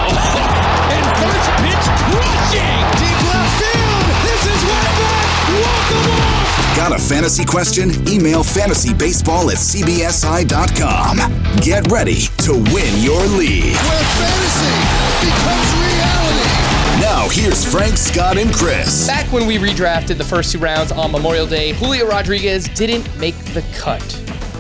[0.89, 2.81] And first pitch crushing.
[2.97, 4.09] Deep left field.
[4.25, 5.29] This is way back.
[5.61, 6.18] Walk 'em off.
[6.79, 7.89] Got a fantasy question?
[8.07, 11.17] Email fantasybaseball at cbsi.com.
[11.61, 13.75] Get ready to win your league.
[13.75, 14.79] Where fantasy
[15.19, 17.01] becomes reality.
[17.01, 19.05] Now, here's Frank, Scott, and Chris.
[19.05, 23.35] Back when we redrafted the first two rounds on Memorial Day, Julio Rodriguez didn't make
[23.53, 24.01] the cut.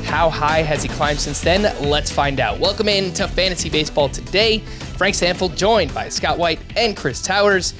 [0.03, 1.73] How high has he climbed since then?
[1.81, 2.59] Let's find out.
[2.59, 4.59] Welcome in to Fantasy Baseball today.
[4.97, 7.73] Frank Stampfl joined by Scott White and Chris Towers.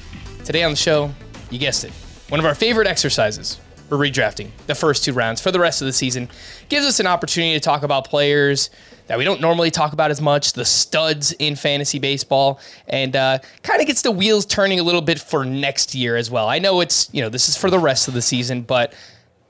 [0.46, 1.12] Today on the show,
[1.50, 1.92] you guessed it,
[2.30, 3.60] one of our favorite exercises.
[3.90, 6.28] We're redrafting the first two rounds for the rest of the season.
[6.68, 8.70] Gives us an opportunity to talk about players
[9.08, 13.40] that we don't normally talk about as much, the studs in fantasy baseball, and uh,
[13.64, 16.46] kind of gets the wheels turning a little bit for next year as well.
[16.48, 18.94] I know it's, you know, this is for the rest of the season, but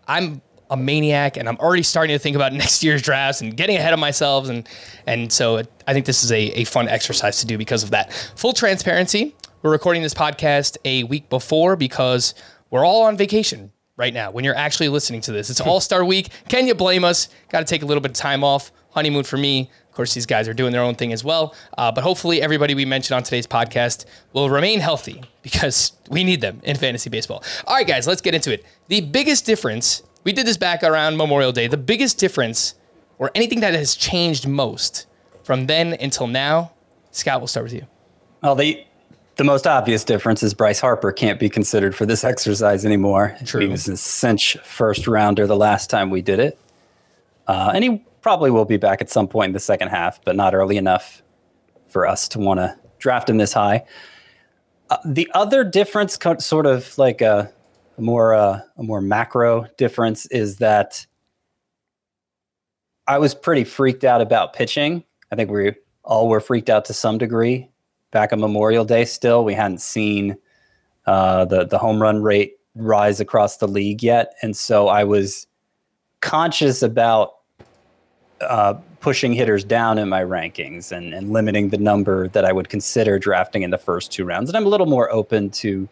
[0.08, 3.77] I'm a maniac and I'm already starting to think about next year's drafts and getting
[3.77, 4.48] ahead of myself.
[4.48, 4.66] And,
[5.06, 8.14] and so I think this is a, a fun exercise to do because of that.
[8.36, 12.32] Full transparency, we're recording this podcast a week before because
[12.70, 15.51] we're all on vacation right now when you're actually listening to this.
[15.51, 16.31] It's All Star Week.
[16.48, 17.29] Can you blame us?
[17.51, 18.73] Got to take a little bit of time off.
[18.93, 19.70] Honeymoon for me.
[19.89, 21.55] Of course, these guys are doing their own thing as well.
[21.77, 26.41] Uh, but hopefully, everybody we mentioned on today's podcast will remain healthy because we need
[26.41, 27.44] them in fantasy baseball.
[27.66, 28.65] All right, guys, let's get into it.
[28.89, 31.69] The biggest difference, we did this back around Memorial Day.
[31.69, 32.75] The biggest difference,
[33.19, 35.06] or anything that has changed most
[35.44, 36.72] from then until now,
[37.10, 37.87] Scott, we'll start with you.
[38.43, 38.83] Well, the
[39.41, 43.34] the most obvious difference is Bryce Harper can't be considered for this exercise anymore.
[43.47, 43.62] True.
[43.62, 46.59] He was a cinch first rounder the last time we did it,
[47.47, 50.37] uh, and he probably will be back at some point in the second half, but
[50.37, 51.23] not early enough
[51.89, 53.83] for us to want to draft him this high.
[54.91, 57.51] Uh, the other difference, co- sort of like a,
[57.97, 61.07] a more uh, a more macro difference, is that
[63.07, 65.03] I was pretty freaked out about pitching.
[65.33, 65.72] I think we
[66.05, 67.71] all were freaked out to some degree
[68.10, 69.04] back on Memorial Day.
[69.04, 70.37] Still, we hadn't seen
[71.06, 75.47] uh, the the home run rate rise across the league yet, and so I was
[76.21, 77.37] conscious about
[78.41, 82.69] uh, pushing hitters down in my rankings and, and limiting the number that I would
[82.69, 84.50] consider drafting in the first two rounds.
[84.50, 85.88] And I'm a little more open to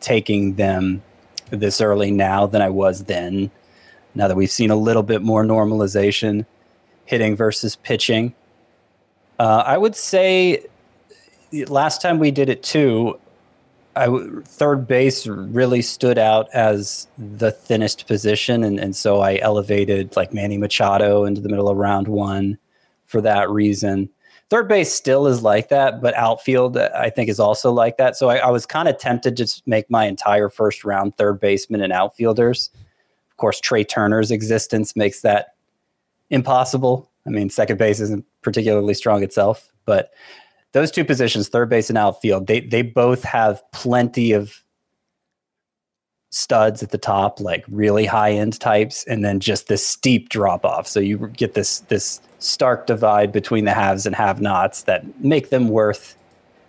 [0.00, 1.02] taking them
[1.50, 3.50] this early now than I was then.
[4.14, 6.44] Now that we've seen a little bit more normalization,
[7.04, 8.34] hitting versus pitching.
[9.38, 10.66] Uh, I would say
[11.52, 13.18] last time we did it too,
[13.96, 20.32] third base really stood out as the thinnest position, and, and so I elevated like
[20.32, 22.58] Manny Machado into the middle of round one
[23.06, 24.08] for that reason.
[24.48, 28.16] Third base still is like that, but outfield I think is also like that.
[28.16, 31.82] So I, I was kind of tempted to make my entire first round third baseman
[31.82, 32.70] and outfielders.
[33.30, 35.54] Of course, Trea Turner's existence makes that
[36.30, 37.08] impossible.
[37.26, 40.10] I mean, second base isn't particularly strong itself, but
[40.72, 44.62] those two positions, third base and outfield, they they both have plenty of
[46.30, 50.64] studs at the top, like really high end types, and then just this steep drop
[50.64, 50.86] off.
[50.86, 55.50] So you get this this stark divide between the haves and have nots that make
[55.50, 56.16] them worth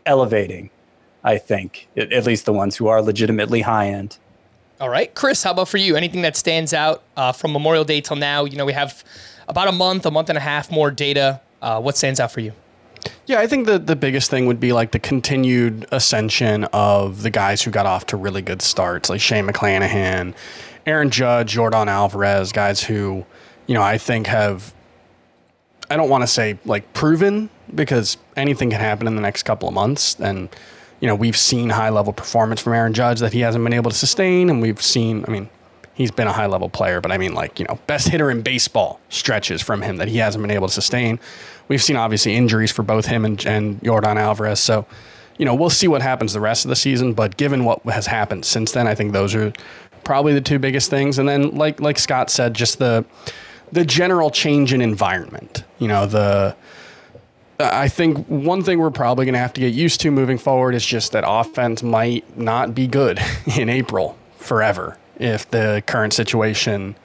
[0.05, 0.69] elevating.
[1.23, 4.17] I think at, at least the ones who are legitimately high end.
[4.79, 5.95] All right, Chris, how about for you?
[5.95, 8.45] Anything that stands out uh, from Memorial Day till now?
[8.45, 9.03] You know, we have
[9.47, 11.39] about a month, a month and a half more data.
[11.61, 12.51] Uh, what stands out for you?
[13.31, 17.29] Yeah, I think the the biggest thing would be like the continued ascension of the
[17.29, 20.33] guys who got off to really good starts, like Shane McClanahan,
[20.85, 23.25] Aaron Judge, Yordan Alvarez, guys who,
[23.67, 24.73] you know, I think have
[25.89, 29.69] I don't want to say like proven because anything can happen in the next couple
[29.69, 30.49] of months and
[30.99, 33.91] you know, we've seen high level performance from Aaron Judge that he hasn't been able
[33.91, 35.49] to sustain and we've seen, I mean,
[35.93, 38.41] he's been a high level player, but I mean, like, you know, best hitter in
[38.41, 41.17] baseball stretches from him that he hasn't been able to sustain.
[41.67, 44.59] We've seen obviously injuries for both him and, and Yordan Alvarez.
[44.59, 44.85] So,
[45.37, 47.13] you know, we'll see what happens the rest of the season.
[47.13, 49.53] But given what has happened since then, I think those are
[50.03, 51.17] probably the two biggest things.
[51.17, 53.05] And then, like like Scott said, just the
[53.71, 55.63] the general change in environment.
[55.79, 56.55] You know, the
[57.59, 60.75] I think one thing we're probably going to have to get used to moving forward
[60.75, 63.19] is just that offense might not be good
[63.57, 66.95] in April forever if the current situation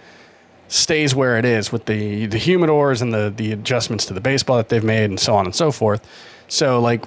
[0.68, 4.56] stays where it is with the the humidors and the the adjustments to the baseball
[4.56, 6.06] that they've made and so on and so forth.
[6.48, 7.04] So like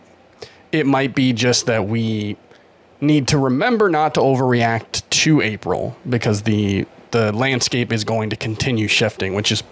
[0.71, 2.37] it might be just that we
[3.01, 8.35] need to remember not to overreact to April because the the landscape is going to
[8.35, 9.63] continue shifting, which is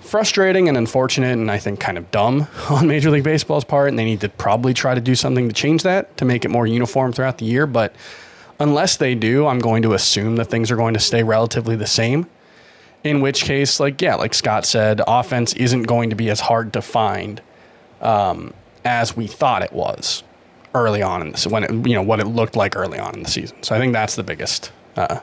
[0.00, 3.88] frustrating and unfortunate and I think kind of dumb on Major League Baseball's part.
[3.88, 6.50] And they need to probably try to do something to change that to make it
[6.50, 7.66] more uniform throughout the year.
[7.66, 7.94] But
[8.58, 11.86] unless they do, I'm going to assume that things are going to stay relatively the
[11.86, 12.26] same.
[13.04, 16.72] In which case, like, yeah, like Scott said, offense isn't going to be as hard
[16.74, 17.40] to find
[18.00, 18.54] um,
[18.84, 20.22] as we thought it was
[20.74, 23.24] early on in this, when it, you know, what it looked like early on in
[23.24, 23.60] the season.
[23.62, 25.18] So I think that's the biggest uh,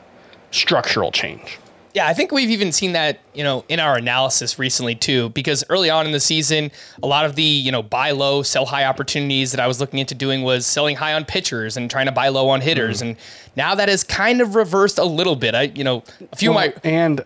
[0.50, 1.58] structural change.
[1.92, 5.64] Yeah, I think we've even seen that, you know, in our analysis recently too, because
[5.68, 6.70] early on in the season,
[7.02, 9.98] a lot of the, you know, buy low, sell high opportunities that I was looking
[9.98, 12.98] into doing was selling high on pitchers and trying to buy low on hitters.
[12.98, 13.02] Mm.
[13.02, 13.16] And
[13.56, 15.56] now that has kind of reversed a little bit.
[15.56, 16.88] I, you know, a few well, of my.
[16.88, 17.24] And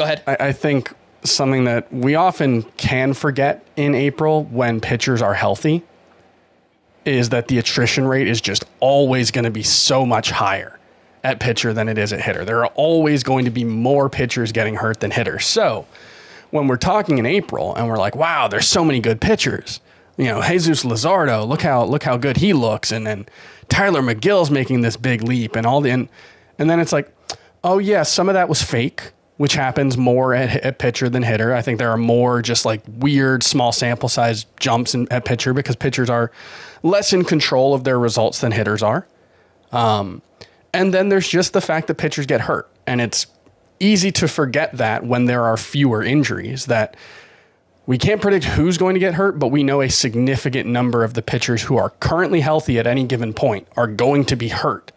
[0.00, 0.22] go ahead.
[0.26, 0.94] I, I think
[1.24, 5.82] something that we often can forget in April when pitchers are healthy
[7.04, 10.78] is that the attrition rate is just always going to be so much higher
[11.22, 12.46] at pitcher than it is at hitter.
[12.46, 15.44] There are always going to be more pitchers getting hurt than hitters.
[15.44, 15.86] So
[16.50, 19.80] when we're talking in April and we're like, wow, there's so many good pitchers.
[20.16, 23.26] You know, Jesus Luzardo, look how look how good he looks, and then
[23.68, 26.08] Tylor Megill's making this big leap, and all the and,
[26.58, 27.10] and then it's like,
[27.64, 31.54] oh yeah, some of that was fake, which happens more at, at pitcher than hitter.
[31.54, 35.54] I think there are more just like weird small sample size jumps in, at pitcher
[35.54, 36.30] because pitchers are
[36.82, 39.06] less in control of their results than hitters are.
[39.72, 40.20] Um,
[40.74, 42.68] and then there's just the fact that pitchers get hurt.
[42.86, 43.28] And it's
[43.78, 46.94] easy to forget that when there are fewer injuries, that
[47.86, 51.14] we can't predict who's going to get hurt, but we know a significant number of
[51.14, 54.92] the pitchers who are currently healthy at any given point are going to be hurt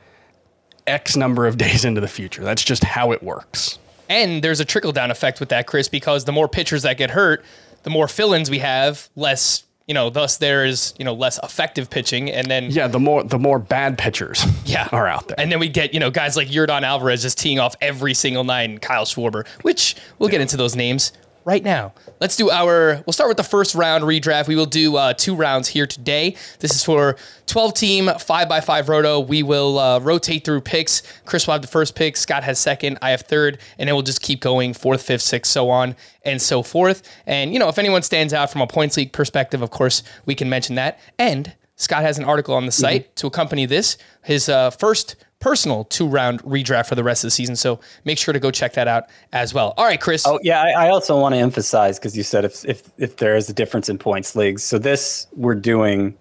[0.86, 2.44] X number of days into the future.
[2.44, 3.80] That's just how it works.
[4.10, 7.12] And there's a trickle down effect with that, Chris, because the more pitchers that get
[7.12, 7.44] hurt,
[7.84, 11.40] the more fill ins we have, less you know, thus there is you know less
[11.44, 14.88] effective pitching, and then yeah, the more the more bad pitchers yeah.
[14.94, 17.60] are out there, and then we get you know guys like Yordan Alvarez just teeing
[17.60, 20.34] off every single night, and Kyle Schwarber, which we'll yeah.
[20.34, 21.12] get into those names
[21.46, 21.94] right now.
[22.20, 24.48] Let's do our, we'll start with the first round redraft.
[24.48, 26.36] We will do uh, two rounds here today.
[26.60, 27.18] This is for
[27.48, 29.20] 12 team, 5x5 roto.
[29.20, 31.04] We will uh, rotate through picks.
[31.26, 34.04] Chris will have the first pick, Scott has second, I have third, and then we'll
[34.04, 37.04] just keep going fourth, fifth, sixth, so on and so forth.
[37.26, 40.36] And, you know, if anyone stands out from a points league perspective, of course, we
[40.36, 41.00] can mention that.
[41.20, 43.16] And Scott has an article on the site mm-hmm.
[43.16, 43.98] to accompany this.
[44.24, 47.58] His uh, first personal two round redraft for the rest of the season.
[47.58, 49.74] So make sure to go check that out as well.
[49.78, 50.26] All right, Chris.
[50.26, 53.36] Oh yeah, I, I also want to emphasize because you said if if if there
[53.36, 56.18] is a difference in points leagues, so this we're doing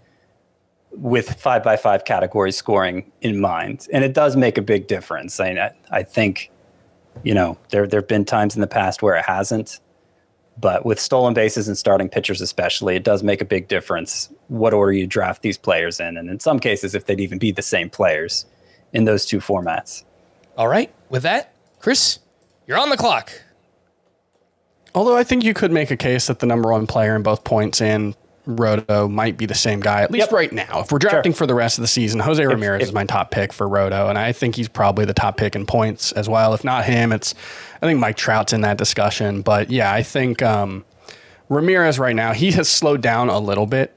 [0.91, 5.39] with five by five category scoring in mind, and it does make a big difference.
[5.39, 6.51] I mean, I, I think
[7.23, 9.81] you know there there have been times in the past where it hasn't.
[10.61, 14.75] But with stolen bases and starting pitchers, especially, it does make a big difference what
[14.75, 16.19] order you draft these players in.
[16.19, 18.45] And in some cases, if they'd even be the same players
[18.93, 20.05] in those two formats.
[20.57, 20.93] All right.
[21.09, 22.19] With that, Chris,
[22.67, 23.33] you're on the clock.
[24.95, 27.45] Although I think you could make a case that the number one player in both
[27.45, 28.15] points and
[28.45, 30.33] Roto might be the same guy, at least yep.
[30.33, 30.81] right now.
[30.81, 31.39] If we're drafting sure.
[31.39, 33.69] for the rest of the season, Jose Ramirez if, if, is my top pick for
[33.69, 36.53] Roto, and I think he's probably the top pick in points as well.
[36.53, 37.35] If not him, it's
[37.81, 39.43] I think Mike Trout's in that discussion.
[39.43, 40.85] But yeah, I think um,
[41.49, 43.97] Ramirez right now he has slowed down a little bit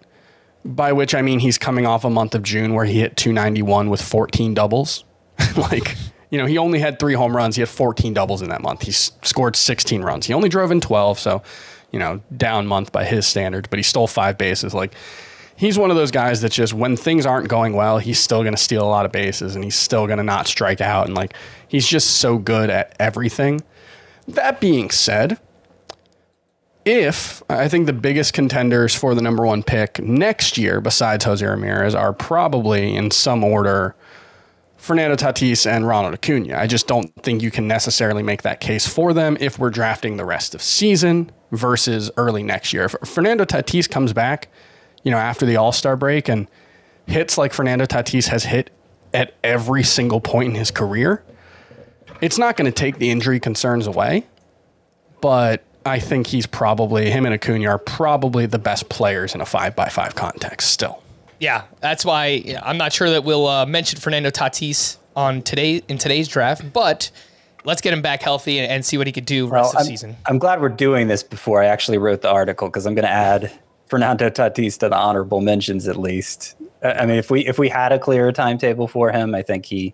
[0.66, 3.90] by which I mean he's coming off a month of June where he hit 291
[3.90, 5.06] with 14 doubles.
[5.56, 5.96] like,
[6.32, 7.56] you know, he only had three home runs.
[7.56, 8.82] He had 14 doubles in that month.
[8.82, 10.26] He scored 16 runs.
[10.26, 11.44] He only drove in 12, so,
[11.92, 14.74] you know, down month by his standards, but he stole five bases.
[14.74, 14.94] Like,
[15.56, 18.56] he's one of those guys that just, when things aren't going well, he's still going
[18.56, 21.06] to steal a lot of bases and he's still going to not strike out.
[21.06, 21.36] And, like,
[21.68, 23.62] he's just so good at everything.
[24.28, 25.38] That being said,
[26.86, 31.46] if I think the biggest contenders for the number one pick next year, besides Jose
[31.46, 33.96] Ramirez, are probably in some order
[34.78, 36.56] Fernando Tatis and Ronald Acuna.
[36.58, 40.18] I just don't think you can necessarily make that case for them if we're drafting
[40.18, 42.86] the rest of season versus early next year.
[42.86, 44.48] If Fernando Tatis comes back,
[45.04, 46.48] you know, after the All Star break and
[47.08, 48.70] hits like Fernando Tatis has hit
[49.12, 51.24] at every single point in his career,
[52.22, 54.28] it's not going to take the injury concerns away,
[55.20, 59.46] but I think he's probably him and Acuna are probably the best players in a
[59.46, 61.02] five by five context still.
[61.40, 65.84] Yeah, that's why yeah, I'm not sure that we'll uh, mention Fernando Tatis on today
[65.88, 67.12] in today's draft, but
[67.66, 69.76] let's get him back healthy and, and see what he could do rest Well, of
[69.76, 70.16] I'm, the season.
[70.26, 73.12] I'm glad we're doing this before I actually wrote the article because I'm going to
[73.12, 73.52] add
[73.88, 76.56] Fernando Tatis to the honorable mentions at least.
[76.84, 79.66] I I mean, if we if we had a clearer timetable for him, I think
[79.66, 79.94] he,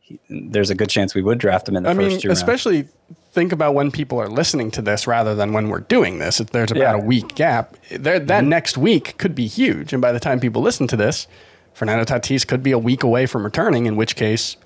[0.00, 2.28] he there's a good chance we would draft him in the I first mean, two
[2.28, 2.40] rounds.
[2.40, 2.88] especially
[3.36, 6.40] think about when people are listening to this rather than when we're doing this.
[6.40, 6.92] If there's about Yeah.
[6.94, 7.02] Mm-hmm.
[7.02, 9.92] a week gap, there, that next week could be huge.
[9.92, 11.28] And by the time people listen to this,
[11.74, 14.56] Fernando Tatis could be a week away from returning, in which case,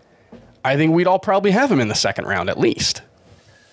[0.65, 3.03] I think we'd all probably have him in the second round at least.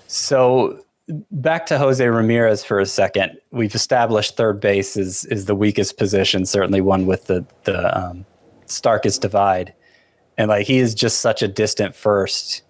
[0.08, 0.84] So
[1.32, 3.38] back to Jose Ramirez for a second.
[3.52, 8.26] We've established third base is is the weakest position, certainly one with the the um,
[8.66, 9.74] starkest divide,
[10.40, 12.64] and like he is just such a distant first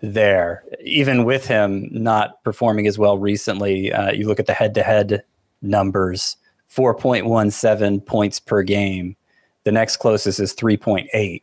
[0.00, 0.64] there.
[0.84, 5.22] Even with him not performing as well recently, uh, you look at the head-to-head
[5.62, 6.36] numbers:
[6.66, 9.16] four point one seven points per game.
[9.64, 11.42] The next closest is three point eight.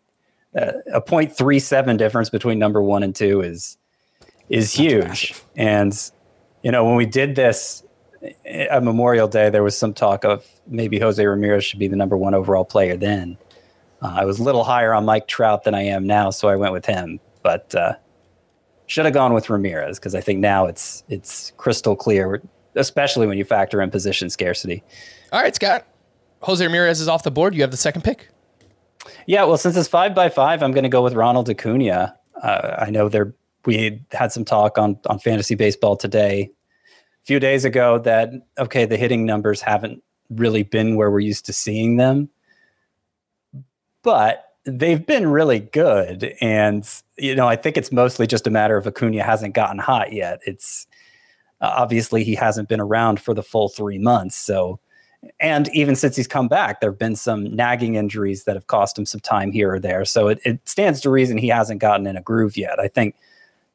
[0.55, 3.77] Uh, a 0.37 difference between number one and two is
[4.49, 5.33] is huge.
[5.55, 5.97] And
[6.61, 7.83] you know, when we did this
[8.45, 12.15] at Memorial Day, there was some talk of maybe Jose Ramirez should be the number
[12.15, 12.95] one overall player.
[12.95, 13.37] Then
[14.01, 16.55] uh, I was a little higher on Mike Trout than I am now, so I
[16.55, 17.19] went with him.
[17.41, 17.95] But uh,
[18.87, 22.41] should have gone with Ramirez because I think now it's it's crystal clear,
[22.75, 24.83] especially when you factor in position scarcity.
[25.31, 25.87] All right, Scott.
[26.41, 27.55] Jose Ramirez is off the board.
[27.55, 28.29] You have the second pick.
[29.27, 32.17] Yeah, well, since it's five by five, I'm going to go with Ronald Acuna.
[32.41, 33.33] Uh, I know there
[33.65, 36.51] we had some talk on on fantasy baseball today,
[37.21, 41.45] a few days ago, that okay, the hitting numbers haven't really been where we're used
[41.45, 42.29] to seeing them,
[44.01, 46.33] but they've been really good.
[46.41, 50.13] And you know, I think it's mostly just a matter of Acuna hasn't gotten hot
[50.13, 50.39] yet.
[50.45, 50.87] It's
[51.61, 54.79] uh, obviously he hasn't been around for the full three months, so
[55.39, 58.97] and even since he's come back, there have been some nagging injuries that have cost
[58.97, 60.05] him some time here or there.
[60.05, 62.79] So it, it stands to reason he hasn't gotten in a groove yet.
[62.79, 63.15] I think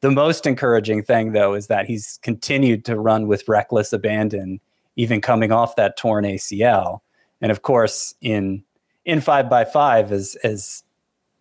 [0.01, 4.59] the most encouraging thing, though, is that he's continued to run with reckless abandon,
[4.95, 6.99] even coming off that torn ACL.
[7.41, 8.63] And of course, in
[9.09, 10.83] in five by five, as as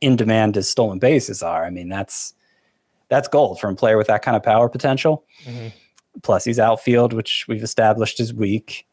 [0.00, 2.34] in demand as stolen bases are, I mean that's
[3.08, 5.24] that's gold from a player with that kind of power potential.
[6.22, 8.86] Plus, he's outfield, which we've established is weak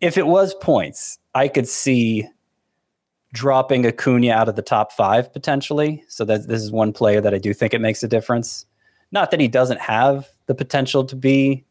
[0.00, 2.28] if it was points, I could see
[3.32, 6.04] dropping Acuna out of the top five potentially.
[6.08, 8.66] So that this is one player that I do think it makes a difference.
[9.12, 11.64] Not that he doesn't have the potential to be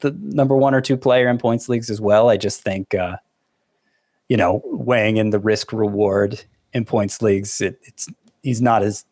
[0.00, 2.28] the number one or two player in points leagues as well.
[2.28, 3.16] I just think, uh,
[4.32, 8.08] you know, weighing in the risk reward in points leagues, it, it's
[8.42, 9.04] he's not as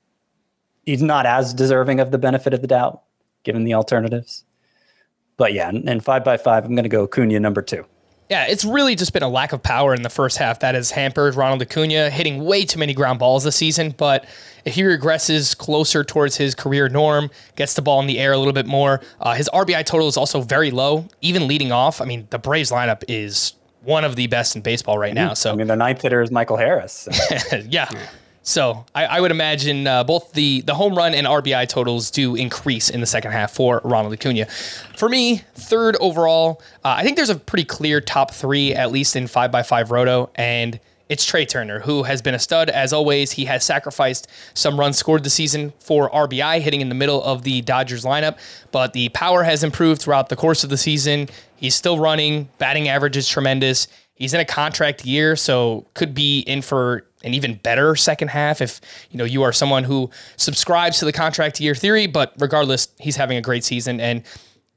[0.87, 3.03] he's not as deserving of the benefit of the doubt
[3.43, 4.47] given the alternatives.
[5.37, 7.85] But yeah, and, five by five, I'm going to go Acuna number two.
[8.31, 10.91] Yeah, it's really just been a lack of power in the first half that has
[10.91, 13.95] hampered Ronald Acuna hitting way too many ground balls this season.
[13.99, 14.25] But
[14.65, 18.39] if he regresses closer towards his career norm, gets the ball in the air a
[18.39, 22.01] little bit more, uh, his RBI total is also very low, even leading off.
[22.01, 25.35] I mean, the Braves lineup is one of the best in baseball right now.
[25.35, 27.09] So I mean, their ninth hitter is Michael Harris.
[27.49, 27.57] So.
[27.69, 27.89] yeah.
[28.43, 32.35] So I, I would imagine uh, both the the home run and RBI totals do
[32.35, 34.47] increase in the second half for Ronald Acuna.
[34.97, 39.15] For me, third overall, uh, I think there's a pretty clear top three, at least
[39.15, 40.81] in five by five roto, and
[41.11, 43.33] it's Trea Turner, who has been a stud as always.
[43.33, 47.43] He has sacrificed some runs scored this season for RBI, hitting in the middle of
[47.43, 48.39] the Dodgers lineup,
[48.71, 51.29] but the power has improved throughout the course of the season.
[51.57, 53.89] He's still running, batting average is tremendous.
[54.15, 58.61] He's in a contract year, so could be in for an even better second half
[58.61, 62.07] if you know you are someone who subscribes to the contract year theory.
[62.07, 64.23] But regardless, he's having a great season, and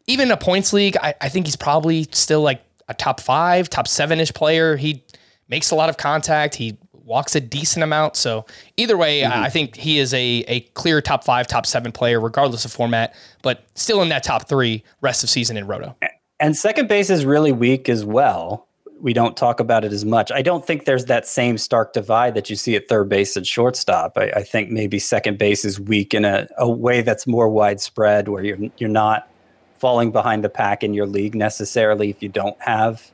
[0.07, 3.69] even in a points league, I, I think he's probably still like a top five,
[3.69, 4.77] top seven ish player.
[4.77, 5.03] He
[5.47, 6.55] makes a lot of contact.
[6.55, 8.15] He walks a decent amount.
[8.15, 8.45] So
[8.77, 9.51] either way, I I mm-hmm.
[9.51, 13.13] think he is a a clear top five, top seven player, regardless of format.
[13.41, 15.95] But still in that top three rest of season in Roto.
[16.39, 18.67] And second base is really weak as well.
[19.01, 20.31] We don't talk about it as much.
[20.31, 23.45] I don't think there's that same stark divide that you see at third base and
[23.45, 24.17] shortstop.
[24.17, 28.29] I, I think maybe second base is weak in a, a way that's more widespread,
[28.29, 29.29] where you're you're not
[29.75, 33.11] falling behind the pack in your league necessarily if you don't have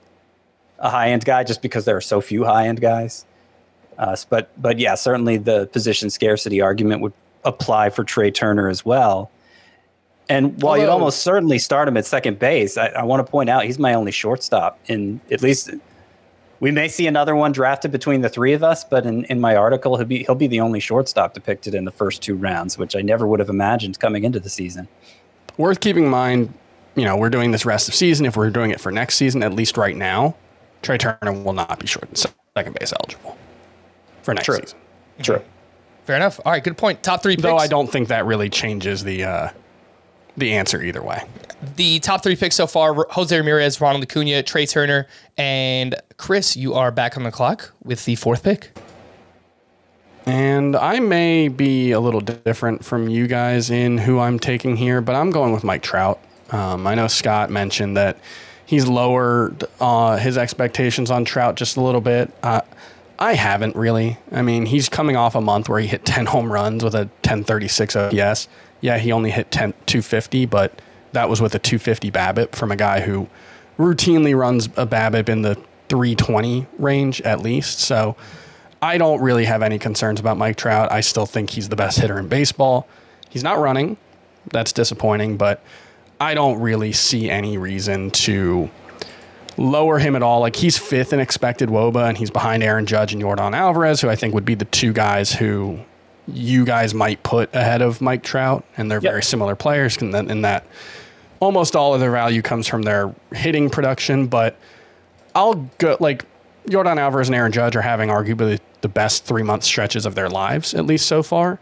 [0.80, 3.26] a high end guy, just because there are so few high end guys.
[3.98, 8.86] Uh, but but yeah, certainly the position scarcity argument would apply for Trea Turner as
[8.86, 9.30] well.
[10.30, 13.50] And while you'd almost certainly start him at second base, I, I want to point
[13.50, 14.80] out he's my only shortstop.
[14.88, 15.72] In at least
[16.60, 19.56] we may see another one drafted between the three of us, but in, in my
[19.56, 22.96] article, he'll be he'll be the only shortstop depicted in the first two rounds, which
[22.96, 24.88] I never would have imagined coming into the season.
[25.58, 26.54] Worth keeping in mind,
[26.96, 28.26] you know, we're doing this rest of season.
[28.26, 30.36] If we're doing it for next season, at least right now,
[30.82, 33.38] Trea Turner will not be short second base eligible
[34.22, 34.60] for next True.
[34.60, 34.80] season.
[35.22, 35.42] True.
[36.06, 36.40] Fair enough.
[36.44, 37.04] All right, good point.
[37.04, 37.44] Top three picks.
[37.44, 39.50] Though I don't think that really changes the uh,
[40.38, 41.24] the answer either way.
[41.76, 45.08] The top three picks so far Jose Ramirez, Ronald Acuna, Trea Turner,
[45.38, 48.72] and Chris, you are back on the clock with the fourth pick.
[50.26, 55.02] And I may be a little different from you guys in who I'm taking here,
[55.02, 56.20] but I'm going with Mike Trout.
[56.52, 58.18] Um, I know Scott mentioned that
[58.70, 62.32] he's lowered uh, his expectations on Trout just a little bit.
[62.44, 62.62] Uh,
[63.18, 64.20] I haven't really.
[64.32, 67.10] I mean, he's coming off a month where he hit 10 home runs with a
[67.26, 68.48] 1036 OPS.
[68.80, 70.84] Yeah, he only hit 10, 250, but
[71.14, 73.28] that was with a 250 BABIP from a guy who
[73.80, 75.56] routinely runs a BABIP in the
[75.90, 77.80] 320 range at least.
[77.80, 78.16] So
[78.84, 80.92] I don't really have any concerns about Mike Trout.
[80.92, 82.88] I still think he's the best hitter in baseball.
[83.32, 83.98] He's not running.
[84.52, 85.64] That's disappointing, but
[86.20, 88.70] I don't really see any reason to
[89.58, 90.42] lower him at all.
[90.42, 94.10] Like he's fifth in expected WOBA, and he's behind Aaron Judge and Yordan Alvarez, who
[94.10, 95.80] I think would be the two guys who
[96.28, 99.12] you guys might put ahead of Mike Trout, and they're Yep.
[99.12, 99.98] very similar players.
[99.98, 100.66] In that, in that,
[101.40, 104.28] almost all of their value comes from their hitting production.
[104.28, 104.56] But
[105.34, 106.26] I'll go like
[106.68, 110.30] Yordan Alvarez and Aaron Judge are having arguably the best three month stretches of their
[110.30, 111.60] lives, at least so far.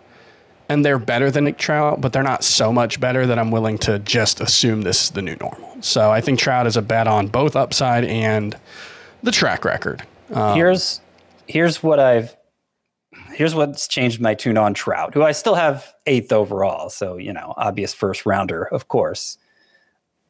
[0.70, 3.78] And they're better than Mike Trout, but they're not so much better that I'm willing
[3.80, 5.78] to just assume this is the new normal.
[5.82, 8.58] So I think Trout is a bet on both upside and
[9.24, 10.04] the track record.
[10.56, 11.00] here's
[11.48, 12.36] here's what I've
[13.32, 16.90] here's what's changed my tune on Trout, who I still have eighth overall.
[16.90, 19.38] So you know, obvious first rounder, of course.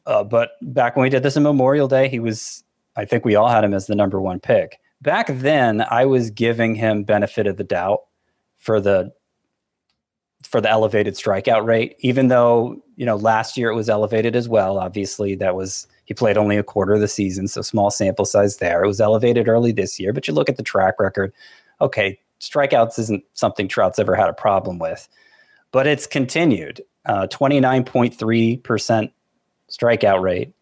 [0.06, 2.64] Uh, but back when we did this in Memorial Day, he was.
[2.96, 4.80] I think we all had him as the number one pick.
[5.00, 8.00] Back then, I was giving him benefit of the doubt
[8.56, 9.12] for the
[10.48, 14.48] for the elevated strikeout rate, even though you know last year it was elevated as
[14.48, 14.78] well.
[14.78, 18.56] Obviously, that was he played only a quarter of the season, so small sample size
[18.56, 18.82] there.
[18.82, 21.32] It was elevated early this year, but you look at the track record.
[21.80, 25.06] Okay, strikeouts isn't something Trout's ever had a problem with,
[25.70, 26.80] but it's continued.
[28.14, 29.12] Three percent
[29.70, 30.54] strikeout rate.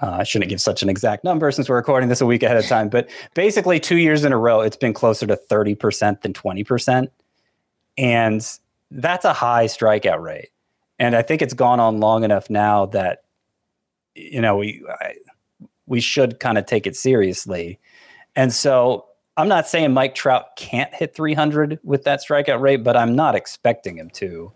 [0.00, 2.56] Uh, I shouldn't give such an exact number since we're recording this a week ahead
[2.56, 6.32] of time, but basically two years in a row, it's been closer to 30% than
[6.32, 7.08] 20%.
[7.96, 8.58] And
[8.94, 10.50] that's a high strikeout rate.
[10.98, 13.24] And I think it's gone on long enough now that,
[14.14, 15.14] you know, we, I,
[15.86, 17.80] we should kind of take it seriously.
[18.36, 22.96] And so I'm not saying Mike Trout can't hit 300 with that strikeout rate, but
[22.96, 24.52] I'm not expecting him to.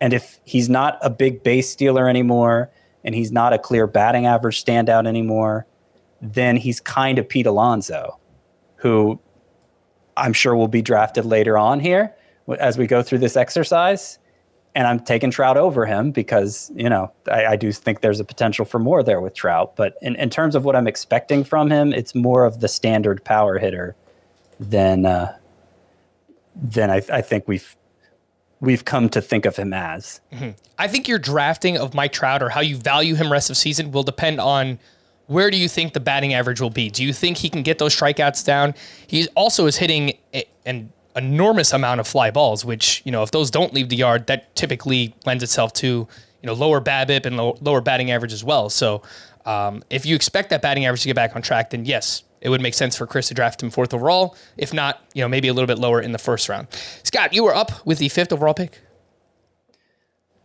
[0.00, 2.70] And if he's not a big base stealer anymore,
[3.02, 5.66] and he's not a clear batting average standout anymore,
[6.20, 8.18] then he's kind of Pete Alonso,
[8.76, 9.18] who
[10.16, 12.14] I'm sure will be drafted later on here
[12.58, 14.18] as we go through this exercise.
[14.74, 18.24] And I'm taking Trout over him because, you know, I, I do think there's a
[18.24, 19.74] potential for more there with Trout.
[19.76, 23.24] But in, in terms of what I'm expecting from him, it's more of the standard
[23.24, 23.96] power hitter
[24.60, 25.36] than uh,
[26.54, 27.76] than I, I think we've
[28.60, 30.20] we've come to think of him as.
[30.78, 33.90] I think your drafting of Mike Trout or how you value him rest of season
[33.92, 34.78] will depend on
[35.26, 36.88] where do you think the batting average will be.
[36.90, 38.74] Do you think he can get those strikeouts down?
[39.06, 43.30] He also is hitting a- an enormous amount of fly balls, which you know if
[43.30, 47.36] those don't leave the yard, that typically lends itself to you know lower BABIP and
[47.36, 48.70] low, lower batting average as well.
[48.70, 49.02] So
[49.44, 52.48] um, if you expect that batting average to get back on track, then yes, it
[52.48, 54.36] would make sense for Chris to draft him fourth overall.
[54.56, 56.68] If not, you know maybe a little bit lower in the first round.
[57.02, 58.80] Scott, you were up with the fifth overall pick.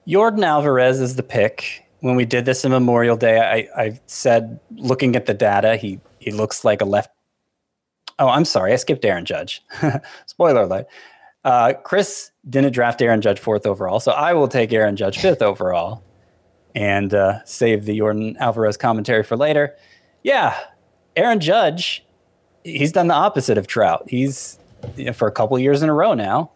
[0.07, 1.85] Yordan Alvarez is the pick.
[2.01, 6.01] When we did this in Memorial Day, I, I said, looking at the data, he
[6.19, 7.11] he looks like a left.
[8.23, 9.61] Oh, I'm sorry, I skipped Aaron Judge.
[10.25, 10.87] Spoiler alert.
[11.43, 15.41] Uh, Chris didn't draft Aaron Judge fourth overall, so I will take Aaron Judge fifth
[15.51, 16.01] overall
[16.73, 19.75] and uh, save the Yordan Alvarez commentary for later.
[20.23, 20.57] Yeah,
[21.17, 22.05] Aaron Judge,
[22.63, 24.05] he's done the opposite of Trout.
[24.07, 24.57] He's
[24.95, 26.49] you know, for a couple years in a row now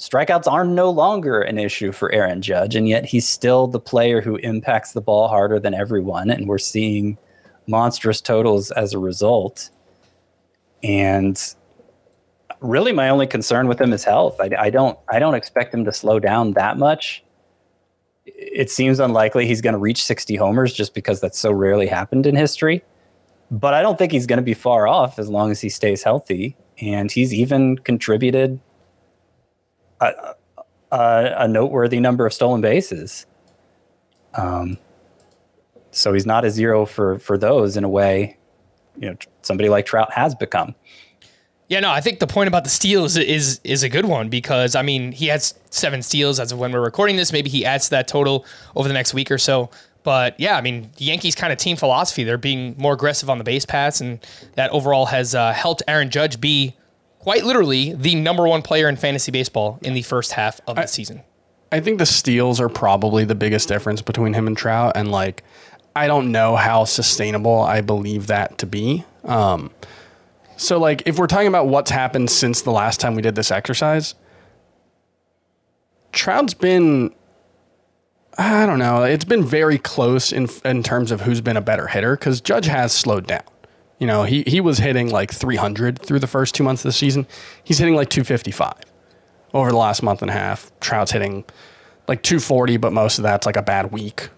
[0.00, 4.22] strikeouts are no longer an issue for Aaron Judge, and yet he's still the player
[4.22, 7.18] who impacts the ball harder than everyone, and we're seeing
[7.66, 9.70] monstrous totals as a result.
[10.82, 11.40] And
[12.60, 14.40] really, my only concern with him is health.
[14.40, 17.24] I, I don't, I don't expect him to slow down that much.
[18.24, 22.26] It seems unlikely he's going to reach 60 homers just because that's so rarely happened
[22.26, 22.82] in history.
[23.50, 26.02] But I don't think he's going to be far off as long as he stays
[26.02, 26.56] healthy.
[26.80, 28.60] And he's even contributed
[30.00, 30.34] a,
[30.92, 33.26] a noteworthy number of stolen bases.
[34.34, 34.78] Um,
[35.90, 38.38] so he's not a zero for for those in a way,
[38.96, 40.74] you know, somebody like Trout has become.
[41.70, 44.74] Yeah, no, I think the point about the steals is is a good one because
[44.74, 47.32] I mean he has seven steals as of when we're recording this.
[47.32, 49.70] Maybe he adds to that total over the next week or so.
[50.02, 52.24] But yeah, I mean the Yankees kind of team philosophy.
[52.24, 54.18] They're being more aggressive on the base paths, and
[54.54, 56.74] that overall has uh, helped Aaron Judge be
[57.20, 60.86] quite literally the number one player in fantasy baseball in the first half of the
[60.86, 61.22] season.
[61.70, 65.44] I think the steals are probably the biggest difference between him and Trout, and like
[65.94, 69.04] I don't know how sustainable I believe that to be.
[69.24, 69.70] Um,
[70.56, 73.50] so like if we're talking about what's happened since the last time we did this
[73.50, 74.14] exercise,
[76.12, 77.14] Trout's been
[78.38, 81.88] I don't know, it's been very close in in terms of who's been a better
[81.88, 83.42] hitter cuz Judge has slowed down.
[83.98, 86.92] You know, he he was hitting like 300 through the first 2 months of the
[86.92, 87.26] season.
[87.64, 88.74] He's hitting like 255
[89.52, 90.70] over the last month and a half.
[90.80, 91.44] Trout's hitting
[92.06, 94.30] like 240, but most of that's like a bad week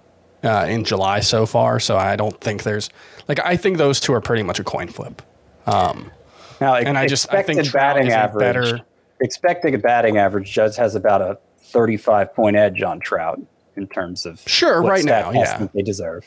[0.45, 1.79] uh, in July so far.
[1.81, 2.91] So I don't think there's
[3.29, 5.23] like I think those two are pretty much a coin flip.
[5.67, 6.11] Um,
[6.61, 8.41] Now, And I just- I think Trout batting average.
[8.41, 8.81] better-
[9.21, 13.41] Expected batting average, Judge has about a 35 point edge on Trout
[13.77, 15.67] in terms of Sure, right now, yeah.
[15.75, 16.25] they deserve.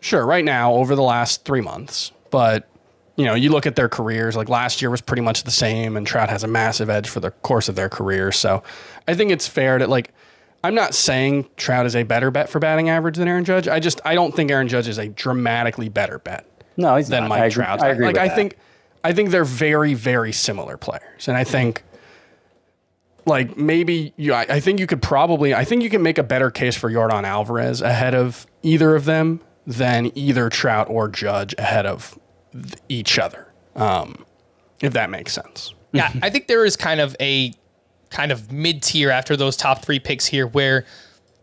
[0.00, 2.68] Sure, right now over the last three months, but
[3.16, 4.36] you know, you look at their careers.
[4.36, 7.20] Like last year was pretty much the same, and Trout has a massive edge for
[7.20, 8.30] the course of their career.
[8.30, 8.62] So,
[9.08, 10.10] I think it's fair to like.
[10.64, 13.68] I'm not saying Trout is a better bet for batting average than Aaron Judge.
[13.68, 17.24] I just I don't think Aaron Judge is a dramatically better bet No, he's than
[17.24, 17.28] not.
[17.28, 17.82] Mike I agree, Trout.
[17.82, 18.34] I agree like with I that.
[18.36, 18.56] think
[19.04, 21.82] I think they're very very similar players, and I think
[23.26, 26.22] like maybe you I, I think you could probably I think you can make a
[26.22, 31.54] better case for Yordan Alvarez ahead of either of them than either Trout or Judge
[31.58, 32.18] ahead of
[32.52, 33.48] th- each other.
[33.74, 34.24] Um,
[34.80, 35.74] if that makes sense.
[35.92, 37.52] Yeah, I think there is kind of a
[38.10, 40.84] kind of mid tier after those top three picks here where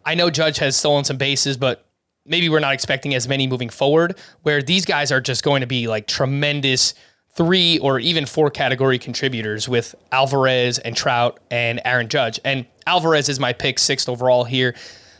[0.05, 1.85] I know Judge has stolen some bases, but
[2.25, 5.67] maybe we're not expecting as many moving forward, where these guys are just going to
[5.67, 6.93] be like tremendous
[7.35, 12.39] three or even four category contributors with Alvarez and Trout and Aaron Judge.
[12.45, 14.75] And Alvarez is my pick sixth overall here.